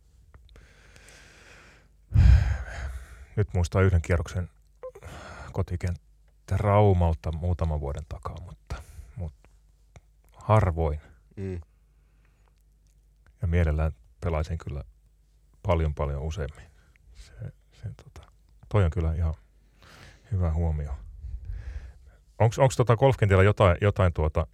[3.37, 4.51] Nyt muistaa yhden kierroksen
[5.53, 8.90] kotikenttä Raumalta muutaman vuoden takaa, mutta
[10.43, 11.01] harvoin.
[11.37, 11.61] Mm.
[13.43, 14.85] Ja mielellään pelaisin kyllä
[15.63, 16.71] paljon paljon useammin.
[17.15, 17.33] Se,
[17.73, 18.33] se, tota,
[18.69, 19.35] toi on kyllä ihan
[20.33, 20.97] hyvä huomio.
[22.39, 24.47] Onko tota golfkentillä jotain, jotain tuota,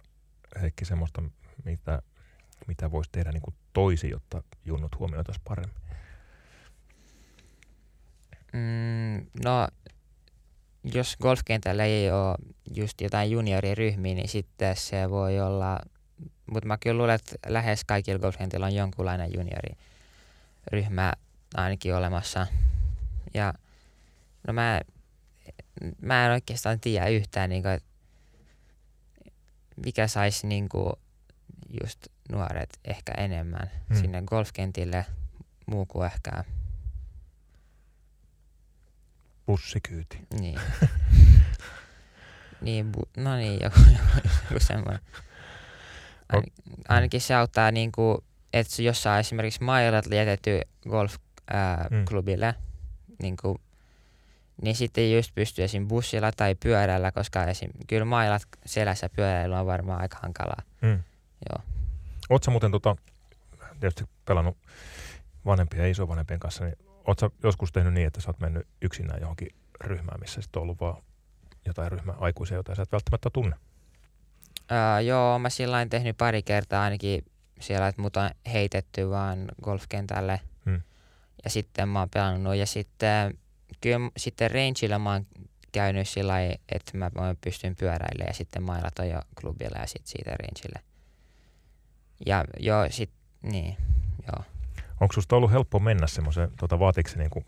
[0.61, 1.23] Heikki, semmoista,
[1.65, 2.01] mitä,
[2.67, 5.77] mitä voisi tehdä niin toisi, jotta junnut huomioitaisiin paremmin?
[8.53, 9.67] Mm, no,
[10.93, 12.35] jos golfkentällä ei ole
[12.75, 15.79] just jotain junioriryhmiä, niin sitten se voi olla,
[16.51, 21.13] mutta mä kyllä luulen, että lähes kaikilla golfkentillä on jonkunlainen junioriryhmä
[21.55, 22.47] ainakin olemassa.
[23.33, 23.53] Ja
[24.47, 24.81] no mä,
[26.01, 27.79] mä en oikeastaan tiedä yhtään, niin kuin,
[29.85, 30.93] mikä saisi niin kuin,
[31.81, 34.01] just nuoret ehkä enemmän hmm.
[34.01, 35.05] sinne golfkentille
[35.65, 36.43] muu kuin ehkä
[39.47, 40.19] bussikyyti.
[40.39, 40.59] Niin.
[42.61, 44.99] niin, bu, no niin, joku, joku, joku semmoinen.
[46.29, 46.43] Ain,
[46.87, 48.17] ainakin se auttaa, niin kuin,
[48.53, 53.15] että jos saa esimerkiksi mailat lietetty golfklubille, mm.
[53.21, 53.57] niin, kuin,
[54.61, 55.87] niin sitten just pystyy esim.
[55.87, 57.71] bussilla tai pyörällä, koska esim.
[57.87, 60.61] kyllä mailat selässä pyöräily on varmaan aika hankalaa.
[60.81, 61.03] Mm.
[61.49, 61.63] Joo.
[62.29, 62.95] Oletko muuten tota,
[63.79, 64.57] tietysti pelannut
[65.45, 66.77] vanhempien ja isovanhempien kanssa, niin
[67.07, 70.79] Oletko joskus tehnyt niin, että sä oot mennyt yksinään johonkin ryhmään, missä sitten on ollut
[70.79, 71.03] vaan
[71.65, 73.55] jotain ryhmää aikuisia, joita sä et välttämättä tunne?
[74.71, 77.25] Öö, joo, mä sillä tehnyt pari kertaa ainakin
[77.59, 80.41] siellä, että mut on heitetty vaan golfkentälle.
[80.65, 80.81] Hmm.
[81.43, 82.55] Ja sitten mä oon pelannut.
[82.55, 83.37] Ja sitten,
[83.81, 85.25] kyllä sitten rangeilla mä oon
[85.71, 90.29] käynyt sillä että mä pystyn pyöräilemään ja sitten mailat on jo klubilla ja sitten siitä
[90.29, 90.81] rangeille.
[92.25, 93.09] Ja joo, sit,
[93.41, 93.77] niin.
[95.01, 97.45] Onko sinusta ollut helppo mennä semmoiseen, tuota, vaatiiko se niin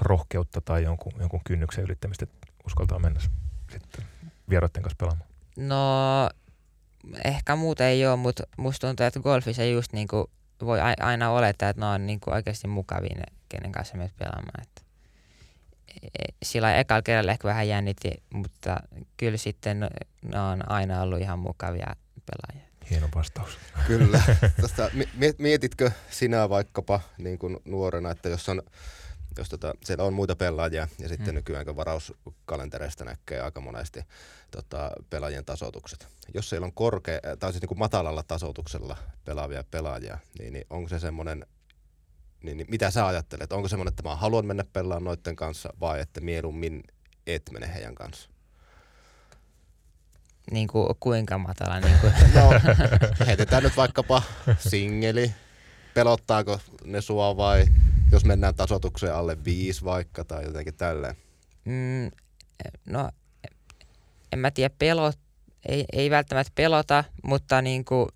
[0.00, 4.04] rohkeutta tai jonkun, jonkun kynnyksen ylittämistä, että uskaltaa mennä sitten
[4.50, 5.30] vieraiden kanssa pelaamaan?
[5.56, 6.30] No,
[7.24, 10.26] ehkä muuta ei ole, mutta musta tuntuu, että golfissa just niin kuin
[10.64, 14.62] voi aina olettaa, että ne on niin kuin oikeasti mukavia ne, kenen kanssa menet pelaamaan.
[14.62, 14.82] Että
[16.02, 18.76] e, e, sillä ekalla kerralla ehkä vähän jännitti, mutta
[19.16, 19.80] kyllä sitten
[20.22, 22.69] ne on aina ollut ihan mukavia pelaajia.
[22.90, 23.58] Hieno vastaus.
[23.86, 24.22] Kyllä.
[24.62, 24.90] Tästä,
[25.38, 28.62] mietitkö sinä vaikkapa niin kuin nuorena, että jos on
[29.38, 31.34] jos tota, siellä on muita pelaajia ja sitten hmm.
[31.34, 34.00] nykyään varauskalentereista näkee aika monesti
[34.50, 36.08] tota, pelaajien tasoitukset.
[36.34, 40.88] Jos siellä on korkea, tai siis niin kuin matalalla tasoituksella pelaavia pelaajia, niin, niin onko
[40.88, 41.46] se semmoinen,
[42.42, 43.52] niin, niin mitä sä ajattelet?
[43.52, 46.82] Onko semmoinen, että mä haluan mennä pelaamaan noiden kanssa vai että mieluummin
[47.26, 48.29] et mene heidän kanssa?
[50.50, 51.80] Niin kuin, kuinka matala?
[51.80, 52.12] Niin kuin.
[52.34, 52.50] No,
[53.26, 54.22] heitetään nyt vaikkapa
[54.58, 55.32] singeli.
[55.94, 57.64] Pelottaako ne sua vai
[58.12, 61.16] jos mennään tasotukseen alle viisi vaikka tai jotenkin tälleen?
[61.64, 62.10] Mm,
[62.86, 63.10] no,
[64.32, 65.18] en mä tiedä, pelot,
[65.68, 68.08] ei, ei välttämättä pelota, mutta niin kuin,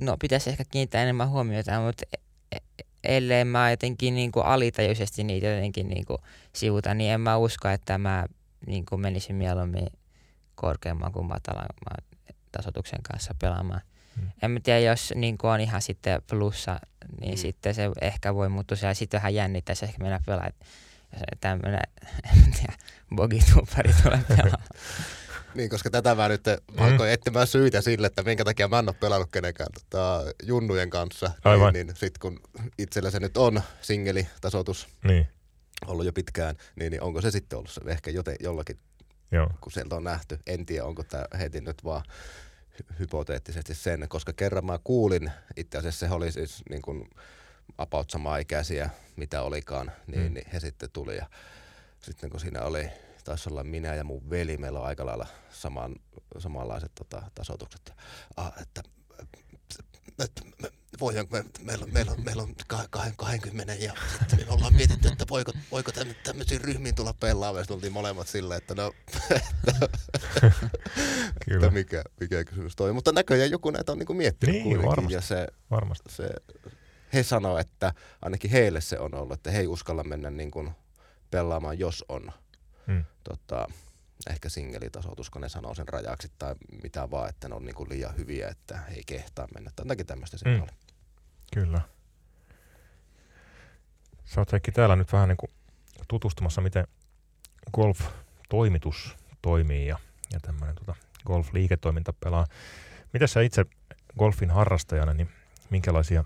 [0.00, 5.24] no, pitäisi ehkä kiinnittää enemmän huomiota, mutta e, e, ellei mä jotenkin niin kuin alitajuisesti
[5.24, 6.18] niitä jotenkin niin kuin
[6.52, 8.26] sivuta, niin en mä usko, että mä
[8.66, 9.86] niin kuin menisin mieluummin
[10.60, 12.04] korkeamman kuin matalamman
[12.52, 13.80] tasotuksen kanssa pelaamaan.
[14.16, 14.28] Hmm.
[14.42, 16.80] En mä tiedä, jos niin on ihan sitten plussa,
[17.20, 17.40] niin hmm.
[17.40, 18.94] sitten se ehkä voi muuttua siellä.
[18.94, 20.52] Sitten vähän jännittäisi ehkä mennä pelaamaan.
[21.12, 21.80] Jos tämmöinen,
[22.36, 22.74] en tiedä,
[23.16, 24.62] bogitupari tulee pelaamaan.
[25.54, 26.84] niin, koska tätä mä nyt mm.
[26.84, 31.30] alkoin etsimään syitä sille, että minkä takia mä en ole pelannut kenenkään tota, junnujen kanssa.
[31.44, 31.72] Aivan.
[31.72, 32.40] Niin, niin sitten kun
[32.78, 35.28] itsellä se nyt on singeli tasoitus, niin
[35.86, 38.78] ollut jo pitkään, niin, niin onko se sitten ollut se ehkä joten, jollakin,
[39.30, 39.50] Joo.
[39.60, 40.38] kun sieltä on nähty.
[40.46, 42.04] En tiedä, onko tämä heti nyt vaan
[42.98, 47.10] hypoteettisesti sen, koska kerran mä kuulin, itse asiassa se oli siis niin kuin
[47.78, 50.34] about samaa ikäisiä, mitä olikaan, niin, mm.
[50.34, 51.26] niin he sitten tuli ja
[52.00, 52.88] sitten kun siinä oli,
[53.24, 55.96] taisi olla minä ja mun veli, meillä on aika lailla saman,
[56.38, 57.92] samanlaiset tota, tasoitukset,
[58.36, 58.82] ah, että
[60.24, 60.68] että me,
[61.00, 62.54] voidaanko me, meillä on, meillä on, meillä on
[63.16, 65.92] 20 ja sitten me ollaan mietitty, että voiko, voiko
[66.24, 68.92] tämmöisiin ryhmiin tulla pelaamaan, ja oltiin molemmat silleen, että no,
[69.36, 69.88] että,
[71.54, 72.92] että mikä, mikä kysymys toi.
[72.92, 76.12] Mutta näköjään joku näitä on niinku miettinyt niin, kuitenkin, varmasti, ja se, varmasti.
[76.12, 76.28] se,
[77.12, 77.92] he sanoo, että
[78.22, 80.70] ainakin heille se on ollut, että he ei uskalla mennä niin kuin
[81.30, 82.32] pelaamaan, jos on
[82.86, 83.04] hmm.
[83.24, 83.68] tota,
[84.30, 87.88] ehkä singelitasoitus, kun ne sanoo sen rajaksi tai mitä vaan, että ne on niin kuin
[87.88, 89.70] liian hyviä, että ei kehtaa mennä.
[89.76, 90.62] Tai jotakin tämmöistä se mm.
[90.62, 90.70] oli.
[91.54, 91.80] Kyllä.
[94.24, 95.50] Sä oot Heikki täällä nyt vähän niin kuin
[96.08, 96.86] tutustumassa, miten
[97.72, 99.98] golf-toimitus toimii ja,
[100.32, 100.94] ja tämmöinen tota
[101.26, 102.46] golf-liiketoiminta pelaa.
[103.12, 103.64] Miten sä itse
[104.18, 105.30] golfin harrastajana, niin
[105.70, 106.24] minkälaisia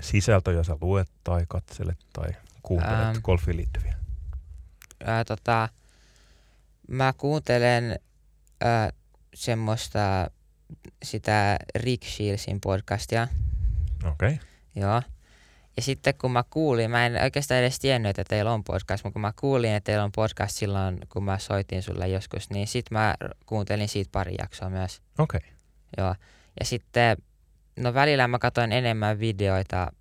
[0.00, 2.28] sisältöjä sä luet tai katselet tai
[2.62, 3.96] kuuntelet ähm, golfiin liittyviä?
[5.04, 5.68] Ää, tota,
[6.88, 7.98] mä kuuntelen
[8.64, 8.92] äh,
[9.34, 10.30] semmoista
[11.02, 13.28] sitä Rick Shielsin podcastia.
[14.06, 14.32] Okei.
[14.32, 14.46] Okay.
[14.74, 15.02] Joo.
[15.76, 19.12] Ja sitten kun mä kuulin, mä en oikeastaan edes tiennyt, että teillä on podcast, mutta
[19.12, 22.98] kun mä kuulin, että teillä on podcast silloin, kun mä soitin sulle joskus, niin sitten
[22.98, 23.14] mä
[23.46, 25.02] kuuntelin siitä pari jaksoa myös.
[25.18, 25.38] Okei.
[25.38, 25.50] Okay.
[25.98, 26.14] Joo.
[26.60, 27.16] Ja sitten,
[27.76, 29.92] no välillä mä katsoin enemmän videoita,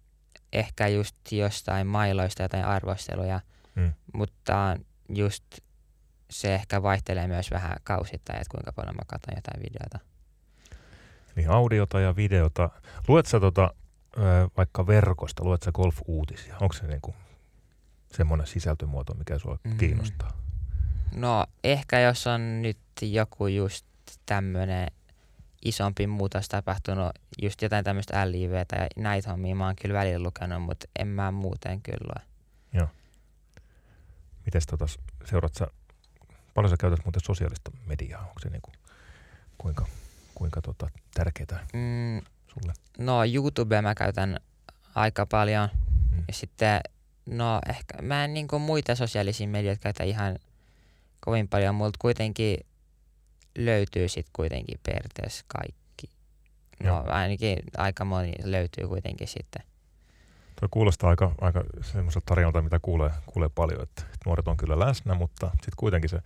[0.54, 3.40] ehkä just jostain mailoista, jotain arvosteluja,
[3.76, 3.94] mm.
[4.14, 4.78] mutta
[5.10, 5.44] just
[6.30, 10.00] se ehkä vaihtelee myös vähän kausittain, että kuinka paljon mä katson jotain videota.
[11.36, 12.70] Niin audiota ja videota.
[13.08, 13.74] Luet sä tota,
[14.58, 16.56] vaikka verkosta, luet sä golf-uutisia?
[16.62, 17.16] Onko se niinku
[18.14, 19.78] semmoinen sisältömuoto, mikä sua mm.
[19.78, 20.38] kiinnostaa?
[21.16, 23.86] No ehkä jos on nyt joku just
[24.26, 24.88] tämmöinen
[25.66, 27.12] isompi muutos tapahtunut,
[27.42, 31.32] just jotain tämmöistä LIVtä ja näitä hommia mä oon kyllä välillä lukenut, mutta en mä
[31.32, 32.26] muuten kyllä
[32.74, 32.88] Joo.
[34.46, 34.86] Mites tota,
[35.26, 35.68] seurat sä
[36.56, 38.22] Paljon sä käytät muuten sosiaalista mediaa?
[38.22, 38.72] Onko se niinku,
[39.58, 39.86] kuinka,
[40.36, 42.22] kuinka tota, tärkeää mm,
[42.62, 42.74] sulle?
[42.98, 44.40] No YouTube mä käytän
[44.96, 45.70] aika paljon.
[46.12, 46.24] Mm.
[46.28, 46.82] Ja sitten,
[47.26, 50.40] no ehkä mä en niinku muita sosiaalisia medioita käytä ihan
[51.20, 52.58] kovin paljon, mutta kuitenkin
[53.58, 56.10] löytyy sitten kuitenkin periaatteessa kaikki.
[56.84, 57.04] No Joo.
[57.08, 59.64] ainakin aika moni löytyy kuitenkin sitten.
[60.60, 65.14] Tuo kuulostaa aika, aika semmoiselta tarinalta, mitä kuulee, kuulee paljon, että nuoret on kyllä läsnä,
[65.14, 66.20] mutta sitten kuitenkin se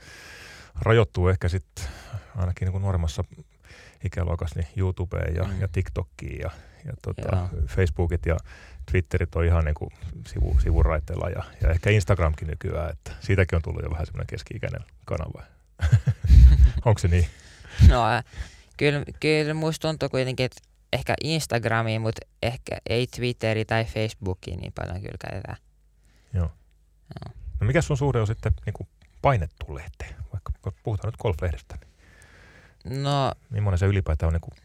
[0.82, 1.86] rajoittuu ehkä sitten
[2.36, 3.23] ainakin niin kuin nuoremmassa
[4.06, 5.62] ikäluokassa niin YouTubeen ja, mm.
[5.62, 6.52] ja TikTokiin ja,
[6.86, 8.38] ja tota, Facebookit ja
[8.91, 9.89] Twitterit on ihan niin kuin
[10.28, 14.82] sivu, sivuraiteella ja, ja ehkä Instagramkin nykyään, että siitäkin on tullut jo vähän semmoinen keski-ikäinen
[15.06, 15.43] kanava.
[16.86, 17.26] Onko se niin?
[17.89, 18.04] No
[18.78, 20.62] kyllä, kyllä musta tuntuu kuitenkin, että
[20.93, 25.58] ehkä Instagramiin, mutta ehkä ei Twitteri tai Facebookiin niin paljon kyllä käytetään.
[26.34, 26.52] Joo.
[27.26, 27.36] Joo.
[27.60, 28.88] No mikä sun suhde on sitten niin kuin
[29.22, 31.76] painettuun lehteen, vaikka puhutaan nyt golflehdestä?
[31.82, 31.88] Niin
[32.89, 33.31] no...
[33.49, 34.63] Millainen se ylipäätään on niin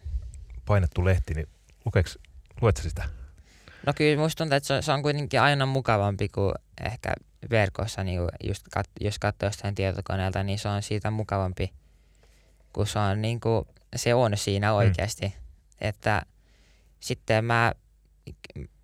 [0.64, 1.48] painettu lehti, niin
[1.84, 2.18] lukeeks,
[2.60, 3.08] luet sitä?
[3.86, 6.54] No kyllä musta tuntuu, että se on, se on kuitenkin aina mukavampi kuin
[6.84, 7.12] ehkä
[7.50, 11.72] verkossa, niin just kat, jos katsoo jostain tietokoneelta, niin se on siitä mukavampi,
[12.72, 13.64] kun se on, niin kuin,
[13.96, 14.74] se on siinä mm.
[14.76, 15.26] oikeasti.
[15.26, 15.44] Mm
[15.80, 16.22] että
[17.00, 17.72] sitten mä,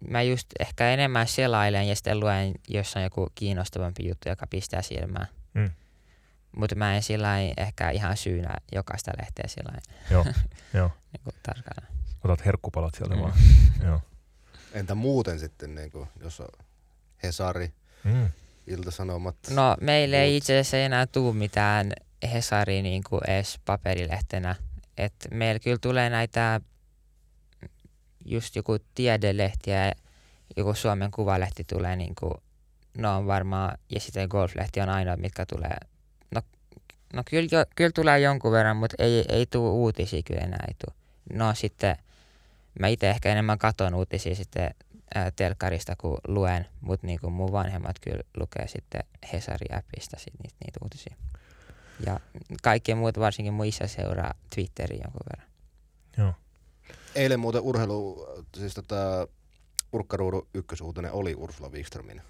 [0.08, 4.82] mä just ehkä enemmän selailen ja sitten luen, jos on joku kiinnostavampi juttu, joka pistää
[4.82, 5.26] silmään.
[5.54, 5.70] Mm.
[6.56, 9.72] Mutta mä en sillä ehkä ihan syynä jokaista lehteä sillä
[10.10, 10.24] Joo,
[10.74, 10.90] joo.
[11.12, 11.86] niin tarkkaan.
[12.24, 13.20] Otat herkkupalat sieltä mm.
[13.20, 13.32] vaan.
[13.86, 14.00] joo.
[14.72, 16.48] Entä muuten sitten, niin kuin, jos on
[17.22, 17.72] Hesari,
[18.04, 18.28] mm.
[18.66, 19.36] Ilta-Sanomat?
[19.50, 21.92] No meille ei itse asiassa enää tule mitään
[22.32, 24.54] Hesari niin kuin edes paperilehtenä.
[24.96, 26.60] Et meillä kyllä tulee näitä
[28.24, 29.92] just joku tiedelehti ja
[30.56, 32.34] joku Suomen Kuvalehti tulee niin kuin,
[32.98, 35.76] no on varmaan, ja sitten golflehti on ainoa, mitkä tulee.
[37.14, 40.64] No, kyllä, jo, kyllä tulee jonkun verran, mutta ei, ei tule uutisia kyllä enää.
[40.68, 40.96] Ei tule.
[41.32, 41.96] No sitten
[42.80, 44.74] mä itse ehkä enemmän katon uutisia sitten
[45.14, 50.56] ää, telkkarista kuin luen, mutta niin kuin mun vanhemmat kyllä lukee sitten Hesari-appista sit niitä,
[50.64, 51.16] niitä uutisia.
[52.06, 52.20] Ja
[52.62, 55.50] kaikki muut, varsinkin mun isä seuraa Twitteriin jonkun verran.
[56.18, 56.34] Joo.
[57.14, 59.28] Eilen muuten urheilu, siis tota,
[59.92, 62.22] Urkkaruudun ykkösuutinen oli Ursula Wikströmin.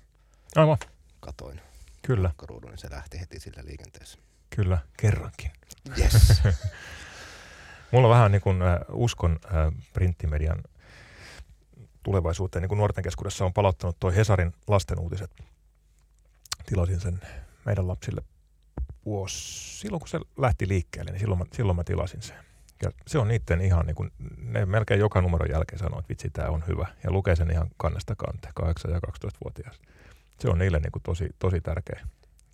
[0.57, 0.79] Aivan.
[1.21, 1.61] Katoin.
[2.03, 2.29] Kyllä.
[2.29, 4.19] Urkkaruudun, niin se lähti heti sillä liikenteessä.
[4.57, 5.51] Kyllä, kerrankin.
[5.99, 6.43] Yes.
[7.91, 10.63] Mulla on vähän niin kuin äh, uskon äh, printtimedian
[12.03, 15.31] tulevaisuuteen, niin kuin nuorten keskuudessa on palauttanut tuo Hesarin lasten uutiset.
[16.67, 17.21] tilasin sen
[17.67, 18.23] meidän lapsille
[19.05, 19.37] vuosi,
[19.81, 22.37] silloin kun se lähti liikkeelle, niin silloin mä, silloin mä tilasin sen.
[22.83, 26.31] Ja se on niiden ihan niin kuin, ne melkein joka numeron jälkeen sanoo, että vitsi,
[26.31, 26.87] tämä on hyvä.
[27.05, 29.81] Ja lukee sen ihan kannesta kanteen, 8- ja 12-vuotias.
[30.39, 32.07] Se on niille niin kuin tosi, tosi tärkeä.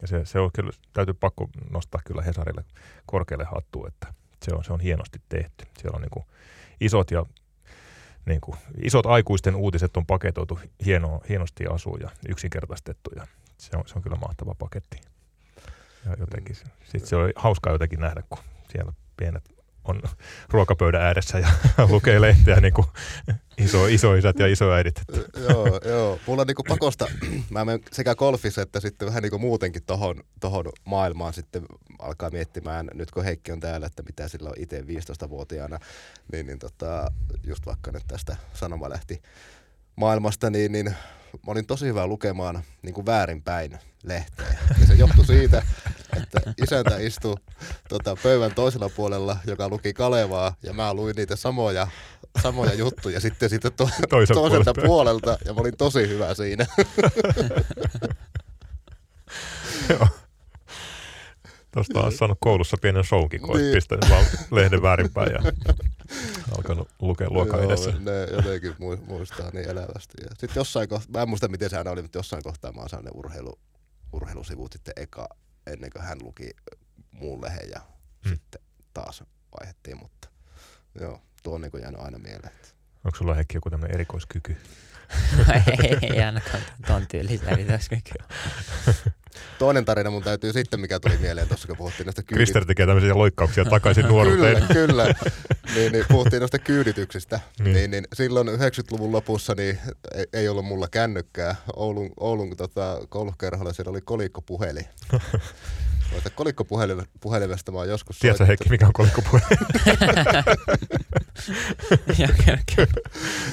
[0.03, 2.65] Ja se, se on kyllä, täytyy pakko nostaa kyllä Hesarille
[3.07, 5.65] korkealle hattua, että se on, se on hienosti tehty.
[5.79, 6.27] Siellä on niin kuin
[6.81, 7.27] isot ja
[8.27, 13.27] niin kuin, isot aikuisten uutiset on paketoitu hieno, hienosti asuun ja yksinkertaistettu ja
[13.59, 15.01] se on, se on kyllä mahtava paketti.
[16.05, 18.39] Ja jotenkin, sit se oli hauskaa jotenkin nähdä, kun
[18.69, 19.56] siellä pienet
[19.89, 20.03] on
[20.49, 21.49] ruokapöydän ääressä ja
[21.89, 22.87] lukee lehteä niin kuin
[23.59, 25.03] iso, isoisät ja isoäidit.
[25.49, 26.19] joo, joo.
[26.27, 27.07] Mulla on niin kuin pakosta,
[27.51, 31.63] mä menen sekä golfissa että sitten vähän niin kuin muutenkin tohon, tohon maailmaan sitten
[31.99, 35.79] alkaa miettimään, nyt kun Heikki on täällä, että mitä sillä on itse 15-vuotiaana,
[36.33, 37.13] niin, niin tota,
[37.45, 39.23] just vaikka nyt tästä sanomalehti
[39.97, 40.87] maailmasta, niin, niin
[41.33, 44.57] mä olin tosi hyvä lukemaan niin kuin väärinpäin lehteä.
[44.81, 45.63] Ja se johtui siitä,
[46.23, 47.37] että isäntä istui
[47.89, 51.89] tota, pöydän toisella puolella, joka luki Kalevaa, ja mä luin niitä samoja,
[52.43, 54.75] samoja juttuja sitten, sitten to, toiselta puolelta.
[54.75, 56.67] puolelta, ja mä olin tosi hyvä siinä.
[59.91, 60.09] Joo.
[61.77, 63.75] Tuosta on saanut koulussa pienen showkin, kun niin.
[63.75, 65.53] pistänyt vaan lehden väärinpäin ja
[66.57, 67.91] alkanut lukea luokan edessä.
[67.91, 68.75] ne jotenkin
[69.07, 70.15] muistaa niin elävästi.
[70.29, 72.89] Sitten jossain kohtaa, mä en muista miten se aina oli, mutta jossain kohtaa mä oon
[72.89, 73.59] saanut urheilu,
[74.13, 75.29] urheilusivut sitten eka,
[75.67, 76.51] ennen kuin hän luki
[77.11, 77.81] muun lehen ja
[78.25, 78.35] hmm.
[78.35, 78.63] sitten
[78.95, 79.25] taas
[79.61, 80.29] vaihettiin, mutta
[81.01, 82.53] joo, tuo on niin jäänyt aina mieleen.
[83.05, 84.57] Onko sulla Heikki joku tämmöinen erikoiskyky?
[85.83, 87.51] ei, ei ainakaan ton tyylistä.
[89.59, 92.37] Toinen tarina mun täytyy sitten, mikä tuli mieleen tuossa, kun puhuttiin näistä kyydit...
[92.37, 94.63] Krister tekee tämmöisiä loikkauksia takaisin nuoruuteen.
[94.63, 95.15] kyllä, kyllä.
[95.75, 97.41] Niin, niin, puhuttiin noista kyydityksistä.
[97.59, 97.75] Niin.
[97.75, 99.79] Niin, niin, silloin 90-luvun lopussa niin
[100.15, 101.57] ei, ei ollut mulla kännykkää.
[101.77, 104.87] Oulun, Oulun tota, koulukerholla siellä oli kolikkopuhelin.
[106.13, 109.59] Noita kolikkopuhelimesta mä oon joskus Tiedätkö Heikki, mikä on kolikkopuhelin?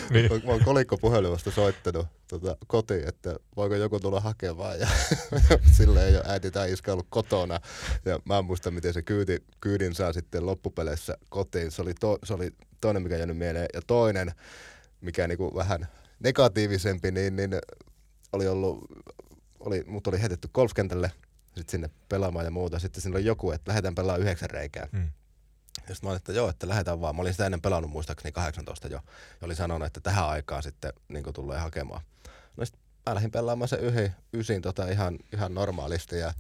[0.10, 0.32] niin.
[0.46, 4.80] Mä oon kolikkopuhelimesta soittanut tota, kotiin, että voiko joku tulla hakemaan.
[4.80, 4.88] Ja
[5.78, 7.60] silleen ei ole äiti tai iskä ollut kotona.
[8.06, 11.72] Ja mä en muista, miten se kyyti, kyydin saa sitten loppupeleissä kotiin.
[11.72, 13.68] Se oli, to, se oli toinen, mikä jäänyt mieleen.
[13.74, 14.32] Ja toinen,
[15.02, 15.88] mikä niinku vähän
[16.20, 17.52] negatiivisempi, niin, niin
[18.34, 18.86] oli ollut,
[19.60, 21.12] oli, mut oli heitetty golfkentälle–
[21.58, 22.80] sit sinne pelaamaan ja muuta.
[22.80, 24.88] Sitten siinä oli joku, että lähdetään pelaamaan yhdeksän reikää.
[24.92, 25.10] Mm.
[25.78, 27.16] Ja sitten mä olin, että joo, että lähdetään vaan.
[27.16, 29.00] Mä olin sitä ennen pelannut muistaakseni 18 jo.
[29.42, 32.02] Ja olin sanonut, että tähän aikaan sitten niin tulee hakemaan.
[32.58, 36.34] No sitten mä lähdin pelaamaan se yhi, ysin tota ihan, ihan normaalisti ja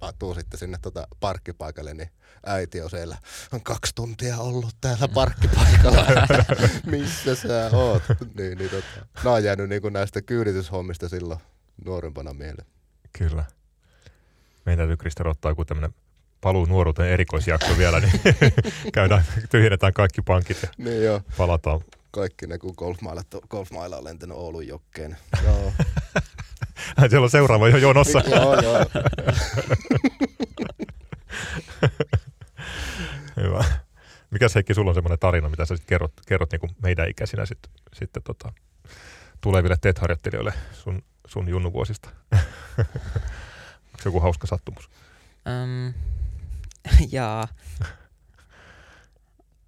[0.00, 2.10] mä tuun sitten sinne tota parkkipaikalle, niin
[2.46, 3.16] äiti on siellä,
[3.52, 6.06] on kaksi tuntia ollut täällä parkkipaikalla,
[6.86, 8.02] missä sä oot?
[8.38, 11.40] Niin, niin tota, mä oon jäänyt niin näistä kyydityshommista silloin
[11.84, 12.66] nuorempana mieleen.
[13.18, 13.44] Kyllä
[14.66, 15.94] meidän täytyy Krister ottaa joku tämmöinen
[16.44, 18.12] paluu nuoruuteen erikoisjakso vielä, niin
[18.94, 21.20] käydään, tyhjennetään kaikki pankit ja niin jo.
[21.36, 21.80] palataan.
[22.10, 25.16] Kaikki ne, kun golfmailla, golfmailla on lentänyt Oulun jokkeen.
[25.44, 25.72] Joo.
[27.08, 28.22] Siellä on seuraava jo jonossa.
[28.34, 28.86] joo, joo.
[33.36, 33.64] Hyvä.
[34.30, 37.46] Mikäs Heikki, sulla on semmoinen tarina, mitä sä sit kerrot, kerrot niin kuin meidän ikäisinä
[37.46, 37.58] sit,
[37.92, 38.52] sitten tota,
[39.40, 42.08] tuleville TET-harjoittelijoille sun, sun junnuvuosista?
[44.04, 44.90] joku hauska sattumus?
[45.46, 45.94] Um,
[47.12, 47.48] jaa.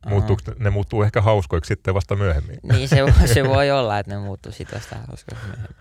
[0.07, 2.59] Muuttuuko, ne, ne muuttuu ehkä hauskoiksi sitten vasta myöhemmin.
[2.63, 2.97] niin, se,
[3.35, 5.77] se voi olla, että ne muuttuu sitten vasta hauskoiksi myöhemmin.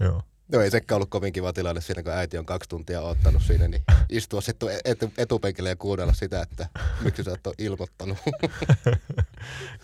[0.00, 0.22] Joo.
[0.52, 3.68] No ei sekään ollut kovin kiva tilanne siinä, kun äiti on kaksi tuntia ottanut siinä,
[3.68, 6.68] niin istua sitten etu, etupenkille ja kuunnella sitä, että
[7.00, 8.18] miksi sä et ole ilmoittanut.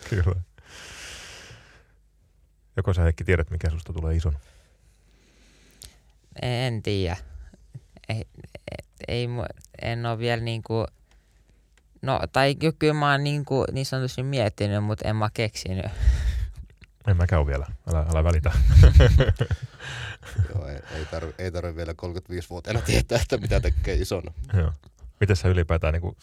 [0.09, 0.35] Kyllä.
[2.77, 4.37] Joko sä Heikki tiedät, mikä susta tulee ison?
[6.41, 7.17] En tiedä
[8.09, 8.25] ei,
[9.07, 9.27] ei,
[9.81, 10.85] en ole vielä niinku,
[12.01, 15.85] no tai kyllä mä oon niinku, niin sanotusti miettinyt, mutta en mä keksinyt.
[17.07, 18.51] En mä käy vielä, älä, älä välitä.
[20.55, 24.33] Joo, ei, ei tarvitse ei tarvi vielä 35-vuotiaana tietää, että mitä tekee isona.
[24.53, 24.73] Joo.
[25.19, 26.17] Miten sä ylipäätään niin kuin,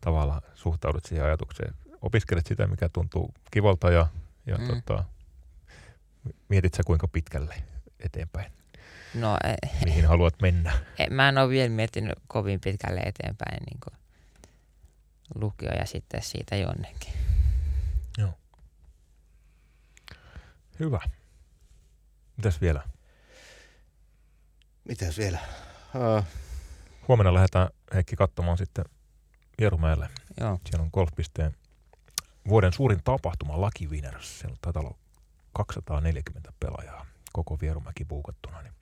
[0.00, 1.74] tavallaan suhtaudut siihen ajatukseen?
[2.02, 4.06] Opiskelet sitä, mikä tuntuu kivalta ja,
[4.46, 4.66] ja mm.
[4.66, 5.04] tota,
[6.48, 7.54] mietit sä kuinka pitkälle
[8.00, 8.52] eteenpäin?
[9.14, 10.72] No, e- Mihin haluat mennä?
[10.98, 13.98] E- mä en ole vielä miettinyt kovin pitkälle eteenpäin niin kuin
[15.34, 17.12] lukio ja sitten siitä jonnekin.
[18.18, 18.34] Joo.
[20.80, 21.00] Hyvä.
[22.36, 22.82] Mitäs vielä?
[24.84, 25.38] Mitäs vielä?
[25.94, 26.24] Uh.
[27.08, 28.84] Huomenna lähdetään Heikki katsomaan sitten
[29.58, 30.08] Vierumäelle.
[30.40, 30.58] Joo.
[30.70, 31.56] Siellä on golfpisteen
[32.48, 34.38] vuoden suurin tapahtuma Lucky Winners.
[34.40, 34.96] Siellä taitaa olla
[35.52, 38.62] 240 pelaajaa koko Vierumäki puukattuna.
[38.62, 38.72] Niin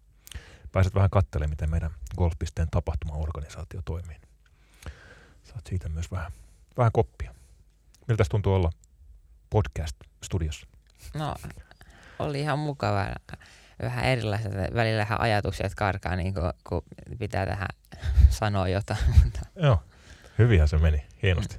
[0.72, 4.16] pääset vähän katselemaan, miten meidän golfpisteen tapahtumaorganisaatio toimii.
[5.44, 6.32] Saat siitä myös vähän,
[6.76, 7.34] vähän koppia.
[8.08, 8.70] Miltä tuntuu olla
[9.50, 10.66] podcast-studiossa?
[11.14, 11.34] No,
[12.18, 13.06] oli ihan mukava.
[13.82, 16.82] Vähän erilaiset, välillä ihan ajatukset karkaa, niin kuin, kun
[17.18, 17.68] pitää tähän
[18.40, 19.00] sanoa jotain.
[19.56, 19.82] Joo,
[20.38, 21.56] hyvinhän se meni, hienosti.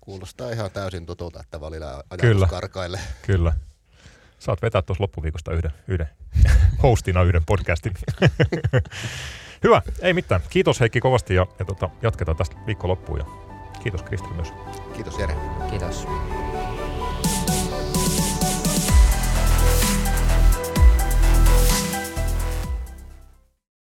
[0.00, 2.46] Kuulostaa ihan täysin tutulta, että välillä ajatus Kyllä.
[2.46, 3.00] karkaille.
[3.26, 3.52] Kyllä.
[4.40, 6.08] Saat vetää tuossa loppuviikosta yhden, yhden
[6.82, 7.92] hostina yhden podcastin.
[9.64, 10.40] Hyvä, ei mitään.
[10.50, 13.18] Kiitos Heikki kovasti ja, ja tota, jatketaan tästä viikonloppuun.
[13.18, 13.24] Ja
[13.82, 14.52] kiitos Kristi myös.
[14.94, 15.34] Kiitos Jere.
[15.70, 16.06] Kiitos.